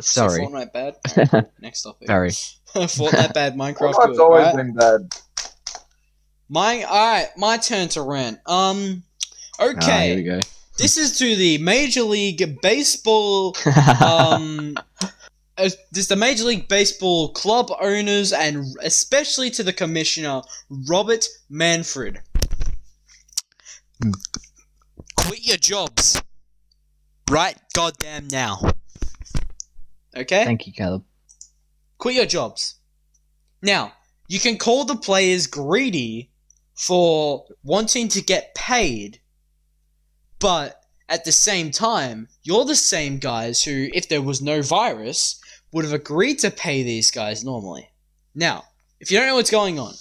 [0.00, 0.96] So sorry, Fortnite bad.
[1.16, 1.52] Alright, cool.
[1.60, 2.08] Next topic.
[2.08, 2.30] very.
[2.74, 3.54] Fortnite bad.
[3.54, 4.20] Minecraft Fortnite's good.
[4.20, 4.56] always Right?
[4.56, 5.00] been bad.
[6.54, 7.36] My alright.
[7.36, 8.38] My turn to rant.
[8.46, 9.02] Um.
[9.58, 10.22] Ah, here we Okay.
[10.22, 10.40] go.
[10.78, 13.56] this is to the Major League Baseball
[14.00, 14.76] um,
[15.58, 20.42] uh, this the Major League Baseball club owners and especially to the commissioner
[20.88, 22.20] Robert Manfred.
[25.16, 26.22] Quit your jobs,
[27.30, 27.56] right?
[27.72, 28.60] Goddamn now.
[30.16, 31.02] Okay, Thank you, Caleb.
[31.98, 32.76] quit your jobs.
[33.60, 33.92] Now
[34.28, 36.30] you can call the players greedy
[36.74, 39.20] for wanting to get paid,
[40.38, 45.40] but at the same time, you're the same guys who, if there was no virus,
[45.72, 47.90] would have agreed to pay these guys normally.
[48.34, 48.64] Now,
[49.00, 49.94] if you don't know what's going on,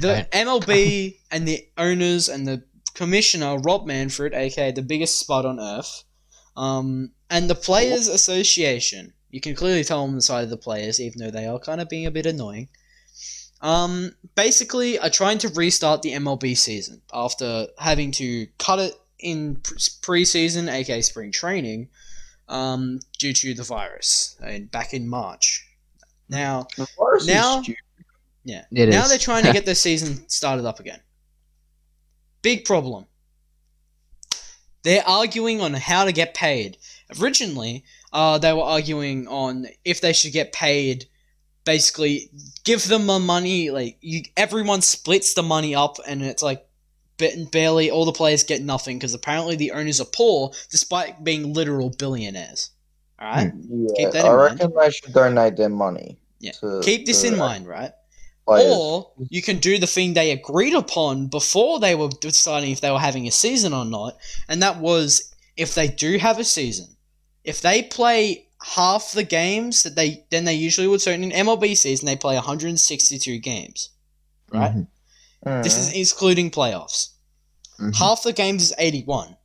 [0.00, 2.64] the MLB and the owners and the
[2.94, 6.04] commissioner, Rob Manfred, aka the biggest spot on earth,
[6.56, 11.00] um, and the Players Association, you can clearly tell on the side of the players,
[11.00, 12.68] even though they are kind of being a bit annoying.
[13.62, 19.56] Um, basically, are trying to restart the MLB season after having to cut it in
[19.56, 21.88] preseason, aka spring training,
[22.48, 25.64] um, due to the virus, and back in March.
[26.28, 27.68] Now, The virus Now- is
[28.44, 29.08] yeah, It now is.
[29.10, 31.00] they're trying to get the season started up again.
[32.42, 33.06] Big problem.
[34.82, 36.76] They're arguing on how to get paid.
[37.20, 41.06] Originally, uh, they were arguing on if they should get paid.
[41.64, 42.30] Basically,
[42.64, 43.70] give them the money.
[43.70, 46.66] Like you, everyone splits the money up, and it's like
[47.18, 51.52] ba- barely all the players get nothing because apparently the owners are poor, despite being
[51.52, 52.70] literal billionaires.
[53.20, 54.60] All right, Yeah, Keep that I in mind.
[54.60, 56.18] reckon they should donate their money.
[56.40, 56.52] Yeah.
[56.60, 57.92] to- keep this in mind, right?
[58.44, 58.74] players.
[58.76, 62.90] Or you can do the thing they agreed upon before they were deciding if they
[62.90, 64.16] were having a season or not,
[64.48, 66.88] and that was if they do have a season,
[67.44, 71.00] if they play half the games that they then they usually would.
[71.00, 73.90] So in an MLB season, they play 162 games,
[74.50, 74.72] right?
[74.74, 74.86] Mhm,
[75.46, 75.62] Mhm.
[75.64, 77.08] This is excluding playoffs.
[77.78, 77.94] mhm.
[77.96, 79.36] Half the games is 81.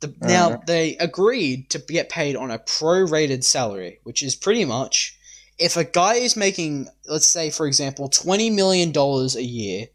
[0.00, 5.16] The, Now they agreed to get paid on a prorated salary, which is pretty much
[5.58, 9.86] if a guy is making, let's say, for example, twenty million dollars a year,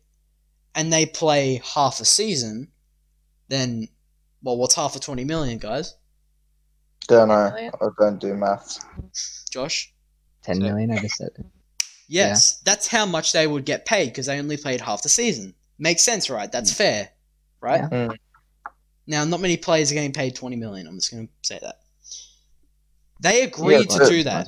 [0.74, 2.70] and they play half a season,
[3.50, 3.90] then,
[4.42, 5.96] well, what's half of twenty million, guys?
[7.08, 7.34] Don't know.
[7.36, 8.80] I don't do maths.
[9.50, 9.94] Josh?
[10.44, 11.30] Ten million So- million, I just said.
[12.10, 15.54] Yes, that's how much they would get paid because they only played half the season.
[15.78, 16.50] Makes sense, right?
[16.50, 17.10] That's fair,
[17.60, 17.82] right?
[17.82, 18.08] Yeah.
[18.08, 18.16] Mm.
[19.08, 20.88] Now, not many players are getting paid twenty million.
[20.88, 21.80] I'm just going to say that.
[23.20, 24.48] They agreed Yeah, to do that.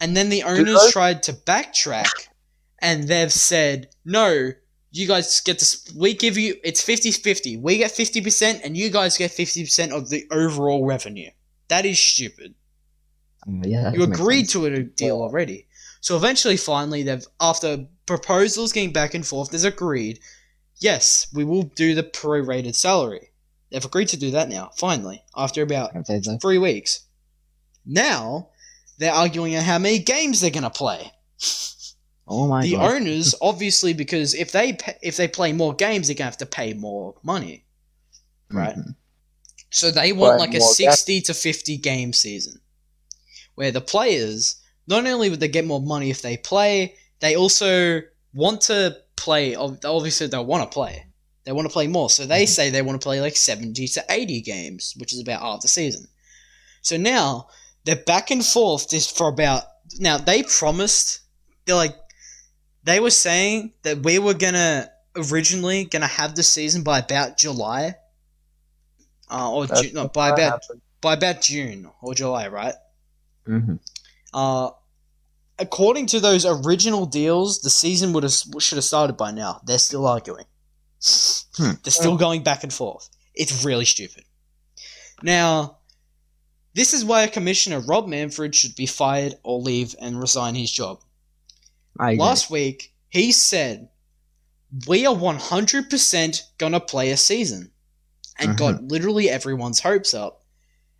[0.00, 2.28] And then the owners tried to backtrack
[2.80, 4.52] and they've said no.
[4.92, 5.92] You guys get to.
[5.94, 6.56] We give you.
[6.64, 7.60] It's 50-50.
[7.60, 11.28] We get fifty percent, and you guys get fifty percent of the overall revenue.
[11.68, 12.54] That is stupid.
[13.46, 15.66] Um, yeah, You agreed to a deal already.
[16.00, 20.20] So eventually, finally, they've after proposals getting back and forth, they've agreed.
[20.78, 23.30] Yes, we will do the prorated salary.
[23.70, 24.70] They've agreed to do that now.
[24.76, 25.92] Finally, after about
[26.40, 27.00] three weeks.
[27.84, 28.48] Now
[28.98, 31.12] they're arguing on how many games they're gonna play.
[32.28, 32.90] Oh my the god.
[32.96, 36.74] owners, obviously, because if they if they play more games, they're gonna have to pay
[36.74, 37.64] more money.
[38.50, 38.76] right?
[38.76, 38.94] Mhm.
[39.76, 42.62] So they want like a more 60 to 50 game season
[43.56, 44.56] where the players
[44.86, 48.00] not only would they get more money if they play, they also
[48.32, 51.04] want to play obviously they want to play.
[51.44, 52.08] They want to play more.
[52.08, 52.48] So they Mhm.
[52.48, 55.68] say they want to play like 70 to 80 games, which is about half the
[55.68, 56.08] season.
[56.80, 57.48] So now
[57.84, 59.64] they're back and forth just for about
[59.98, 61.20] now they promised
[61.66, 61.96] they're like
[62.82, 67.96] they were saying that we were gonna originally gonna have the season by about July,
[69.30, 70.80] uh, or That's Ju- no, by about happen.
[71.00, 72.74] by about June or July, right?
[73.46, 73.78] Mhm.
[74.32, 74.70] Uh,
[75.58, 79.60] according to those original deals, the season would have should have started by now.
[79.64, 80.44] They're still arguing.
[81.56, 81.72] Hmm.
[81.82, 83.08] They're still going back and forth.
[83.34, 84.24] It's really stupid.
[85.22, 85.78] Now,
[86.74, 91.00] this is why Commissioner Rob Manfred should be fired or leave and resign his job.
[92.18, 93.88] Last week, he said,
[94.86, 97.70] We are 100% gonna play a season.
[98.38, 98.56] And Mhm.
[98.58, 100.42] got literally everyone's hopes up.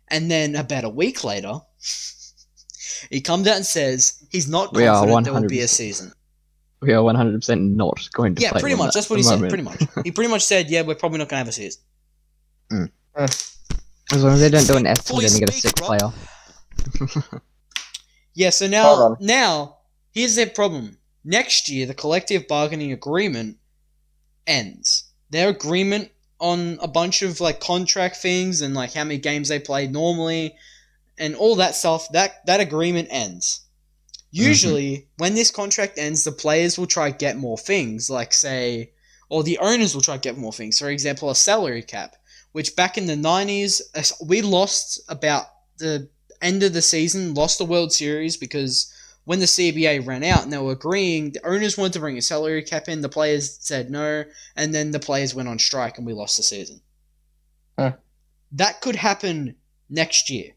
[0.07, 1.61] And then about a week later,
[3.09, 6.13] he comes out and says he's not We are confident there will be a season.
[6.81, 8.93] we are 100% not going to Yeah, play pretty much.
[8.93, 9.39] That's what the he said.
[9.49, 9.81] Pretty much.
[10.03, 11.81] He pretty much said, Yeah, we're probably not gonna have a season.
[13.15, 15.79] As long as they don't do an F, Fully then they get a speak, sick
[15.87, 15.99] Rob.
[15.99, 17.41] player.
[18.33, 19.77] Yeah, so now now
[20.11, 20.99] here's their problem.
[21.23, 23.57] Next year the collective bargaining agreement
[24.45, 25.05] ends.
[25.31, 29.59] Their agreement on a bunch of like contract things and like how many games they
[29.59, 30.55] play normally
[31.17, 33.61] and all that stuff, that that agreement ends.
[34.33, 34.47] Mm-hmm.
[34.47, 38.91] Usually when this contract ends, the players will try to get more things, like say
[39.29, 40.79] or the owners will try to get more things.
[40.79, 42.15] For example, a salary cap,
[42.53, 43.81] which back in the 90s
[44.25, 45.45] we lost about
[45.77, 46.09] the
[46.41, 48.93] end of the season, lost the World Series because
[49.27, 52.21] when the CBA ran out and they were agreeing, the owners wanted to bring a
[52.21, 54.23] salary cap in, the players said no,
[54.55, 56.79] and then the players went on strike and we lost the season.
[57.77, 57.91] Huh.
[58.53, 59.57] That could happen
[59.89, 60.53] next year.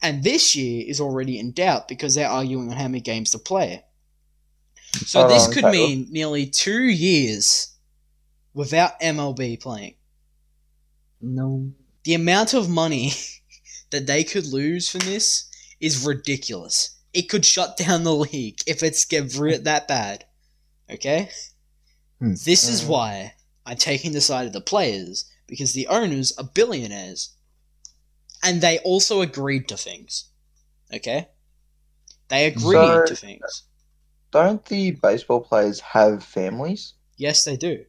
[0.00, 3.40] And this year is already in doubt because they're arguing on how many games to
[3.40, 3.82] play.
[4.94, 7.74] So Hold this on, could mean nearly two years
[8.54, 9.96] without MLB playing
[11.20, 11.72] No.
[12.04, 13.10] the amount of money
[13.90, 15.50] that they could lose from this
[15.80, 16.94] is ridiculous.
[17.12, 19.30] It could shut down the league if it's get
[19.64, 20.24] that bad.
[20.90, 21.30] Okay?
[22.18, 22.34] Hmm.
[22.44, 22.88] This is Mm.
[22.88, 23.34] why
[23.66, 27.30] I'm taking the side of the players because the owners are billionaires
[28.42, 30.24] and they also agreed to things.
[30.92, 31.28] Okay?
[32.28, 33.62] They agreed So- to things.
[34.30, 36.92] Don't the baseball players have families?
[37.16, 37.84] Yes, they do.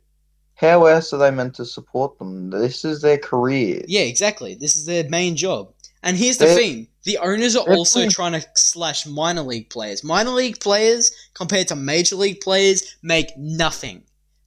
[0.56, 2.50] How else are they meant to support them?
[2.50, 3.84] This is their career.
[3.88, 4.56] Yeah, exactly.
[4.56, 5.74] This is their main job.
[6.02, 9.70] And here's the They're- thing: the owners are also playing- trying to slash minor league
[9.70, 10.04] players.
[10.04, 14.04] Minor league players compared to major league players make nothing.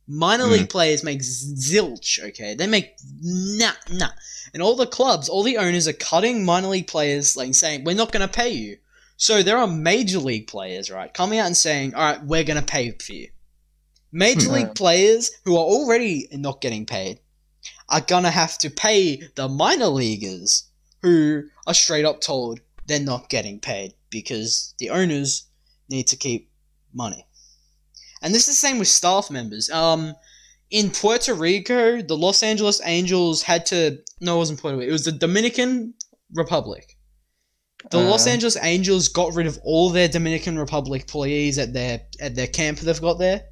[0.08, 0.50] Minor Mm.
[0.52, 2.18] league players make zilch.
[2.22, 4.10] Okay, they make nah nah.
[4.54, 7.94] And all the clubs, all the owners are cutting minor league players, like saying we're
[7.94, 8.78] not going to pay you.
[9.16, 12.58] So there are major league players, right, coming out and saying, "All right, we're going
[12.58, 13.28] to pay for you."
[14.10, 14.54] Major Hmm.
[14.54, 17.20] league players who are already not getting paid
[17.88, 20.64] are gonna have to pay the minor leaguers
[21.02, 25.44] who are straight up told they're not getting paid because the owners
[25.88, 26.50] need to keep
[26.92, 27.26] money.
[28.22, 29.68] And this is the same with staff members.
[29.70, 30.14] Um,
[30.70, 34.88] in Puerto Rico, the Los Angeles Angels had to no, it wasn't Puerto Rico.
[34.88, 35.94] It was the Dominican
[36.34, 36.96] Republic.
[37.90, 38.30] The Los Uh.
[38.30, 42.78] Angeles Angels got rid of all their Dominican Republic employees at their at their camp
[42.78, 43.42] they've got there.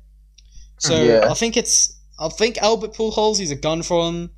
[0.79, 1.29] So Yeah.
[1.31, 4.31] I think it's I think Albert Pujols, he's a gun for him.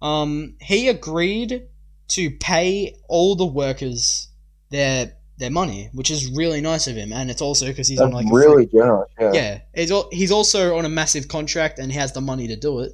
[0.00, 1.66] Um, he agreed
[2.08, 4.28] to pay all the workers
[4.70, 8.10] their their money, which is really nice of him, and it's also because he's on
[8.12, 9.10] That's like a really generous.
[9.20, 9.32] Yeah.
[9.32, 9.58] yeah.
[9.74, 12.80] He's al- he's also on a massive contract and he has the money to do
[12.80, 12.92] it.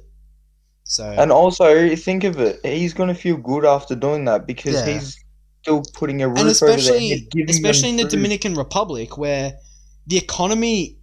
[0.83, 2.59] So And also, think of it.
[2.65, 4.93] He's gonna feel good after doing that because Yeah.
[4.93, 5.17] he's
[5.61, 8.11] still putting a roof and over their especially head, especially in the food.
[8.11, 9.53] Dominican Republic where
[10.07, 10.97] the economy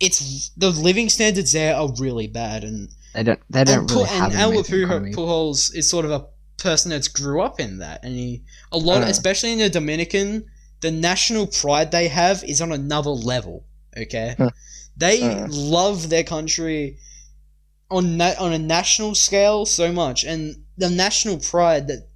[0.00, 3.40] it's the living standards there are really bad and They don't.
[3.50, 5.12] They don't and, really Pu- have and an Albert amazing Pujo- economy.
[5.12, 6.26] Pujols is sort of a
[6.58, 8.42] person that's grew up in that and he
[8.72, 9.06] a lot Uh.
[9.06, 10.44] especially in the Dominican
[10.80, 13.64] the national pride they have is on another level
[13.96, 14.48] Okay, Hmm.
[14.96, 15.46] they Hmm.
[15.50, 16.98] love their country
[17.90, 22.06] on na- on a national scale so much, and the national pride that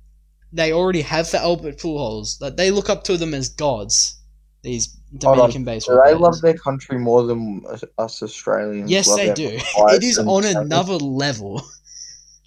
[0.53, 4.17] they already have for Albert Pujols, that they look up to them as gods.
[4.63, 5.19] These on.
[5.19, 8.91] Dominican Do baseball they love their country more than us- us Australians?
[8.91, 9.59] Yes, they do.
[9.97, 11.63] It is on another level.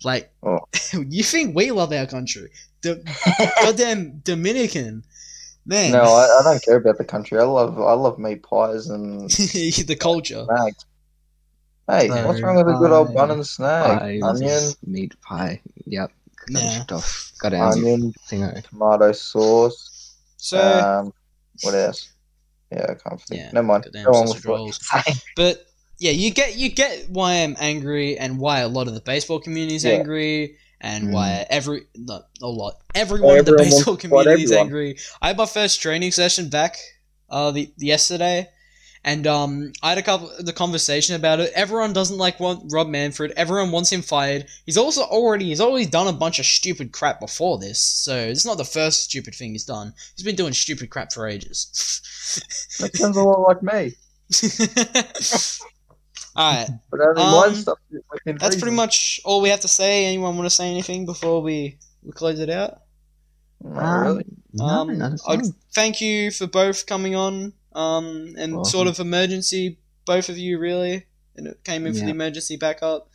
[0.05, 0.59] Like, Oh.
[0.93, 2.51] you think we love our country?
[2.81, 3.01] The
[3.61, 5.03] goddamn Dominican,
[5.65, 5.91] man.
[5.91, 7.39] No, I, I don't care about the country.
[7.39, 10.45] I love I love meat pies and the culture.
[10.45, 10.85] snags.
[11.87, 13.45] Hey, what's wrong with a good old bun and?
[13.99, 15.61] Pies, Onion, meat pie.
[15.85, 16.11] Yep.
[16.49, 16.83] Yeah.
[16.91, 17.31] off.
[17.39, 17.59] Got it.
[17.59, 18.63] onion, Thingo.
[18.69, 20.15] tomato sauce.
[20.37, 21.13] So, um,
[21.63, 22.11] what else?
[22.71, 23.41] Yeah, I can't think.
[23.41, 23.87] Yeah, Never mind.
[24.03, 24.79] Go on with what
[25.35, 25.65] but
[25.99, 29.39] yeah, you get you get why I'm angry and why a lot of the baseball
[29.39, 29.93] community is Yeah.
[29.93, 31.11] angry and Mm.
[31.13, 34.97] why every not a lot everyone in the baseball wants to fight community is angry.
[35.21, 36.77] I had my first training session back
[37.29, 38.49] uh the yesterday.
[39.07, 41.51] And um, I had a couple the conversation about it.
[41.53, 43.33] Everyone doesn't like want Rob Manfred.
[43.37, 44.47] Everyone wants him fired.
[44.65, 48.45] He's also already he's always done a bunch of stupid crap before this, so it's
[48.45, 49.93] not the first stupid thing he's done.
[50.15, 51.67] He's been doing stupid crap for ages.
[52.79, 53.93] That sounds a lot like me.
[56.37, 57.77] Alright, But only Um, mine stuff
[58.11, 60.05] within that's pretty much all we have to say.
[60.05, 62.81] Anyone want to say anything before we, we close it out?
[63.63, 64.25] Not really.
[64.53, 67.53] No, Um, not I'd thank you for both coming on.
[67.73, 68.69] Um, and Welcome.
[68.69, 71.05] sort of emergency, both of you really,
[71.35, 73.09] and it came in for the emergency backup.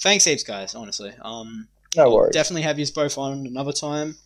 [0.00, 0.74] Thanks heaps, guys.
[0.76, 2.32] Honestly, um, No I'll worries.
[2.32, 4.16] definitely have you both on another time.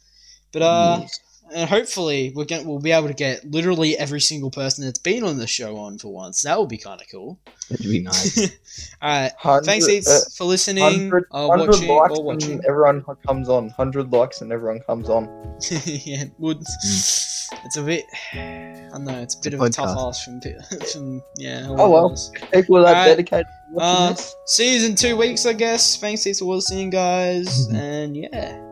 [0.52, 1.20] But uh, Yes.
[1.52, 5.24] And hopefully we're going we'll be able to get literally every single person that's been
[5.24, 6.42] on the show on for once.
[6.42, 7.38] That would be kind of cool.
[7.68, 8.38] That'd be nice.
[9.02, 9.32] all right.
[9.38, 12.52] Hundred- Thanks, uh, for listening, 100, uh, 100 watching, likes or watching.
[12.52, 13.64] and everyone comes on.
[13.66, 15.24] 100 likes and everyone comes on.
[15.70, 16.58] yeah, it would.
[16.62, 18.04] It's a bit.
[18.32, 19.18] I don't know.
[19.20, 20.54] It's a bit a of a tough ask from, pe-
[20.92, 21.66] from yeah.
[21.68, 22.16] Oh, well.
[22.52, 23.08] People are that Alright.
[23.16, 23.46] dedicated
[23.78, 24.34] Uh, this.
[24.46, 25.96] See you in two weeks, I guess.
[25.96, 27.74] Thanks heaps for listening, guys, Mhm.
[27.74, 28.69] and yeah.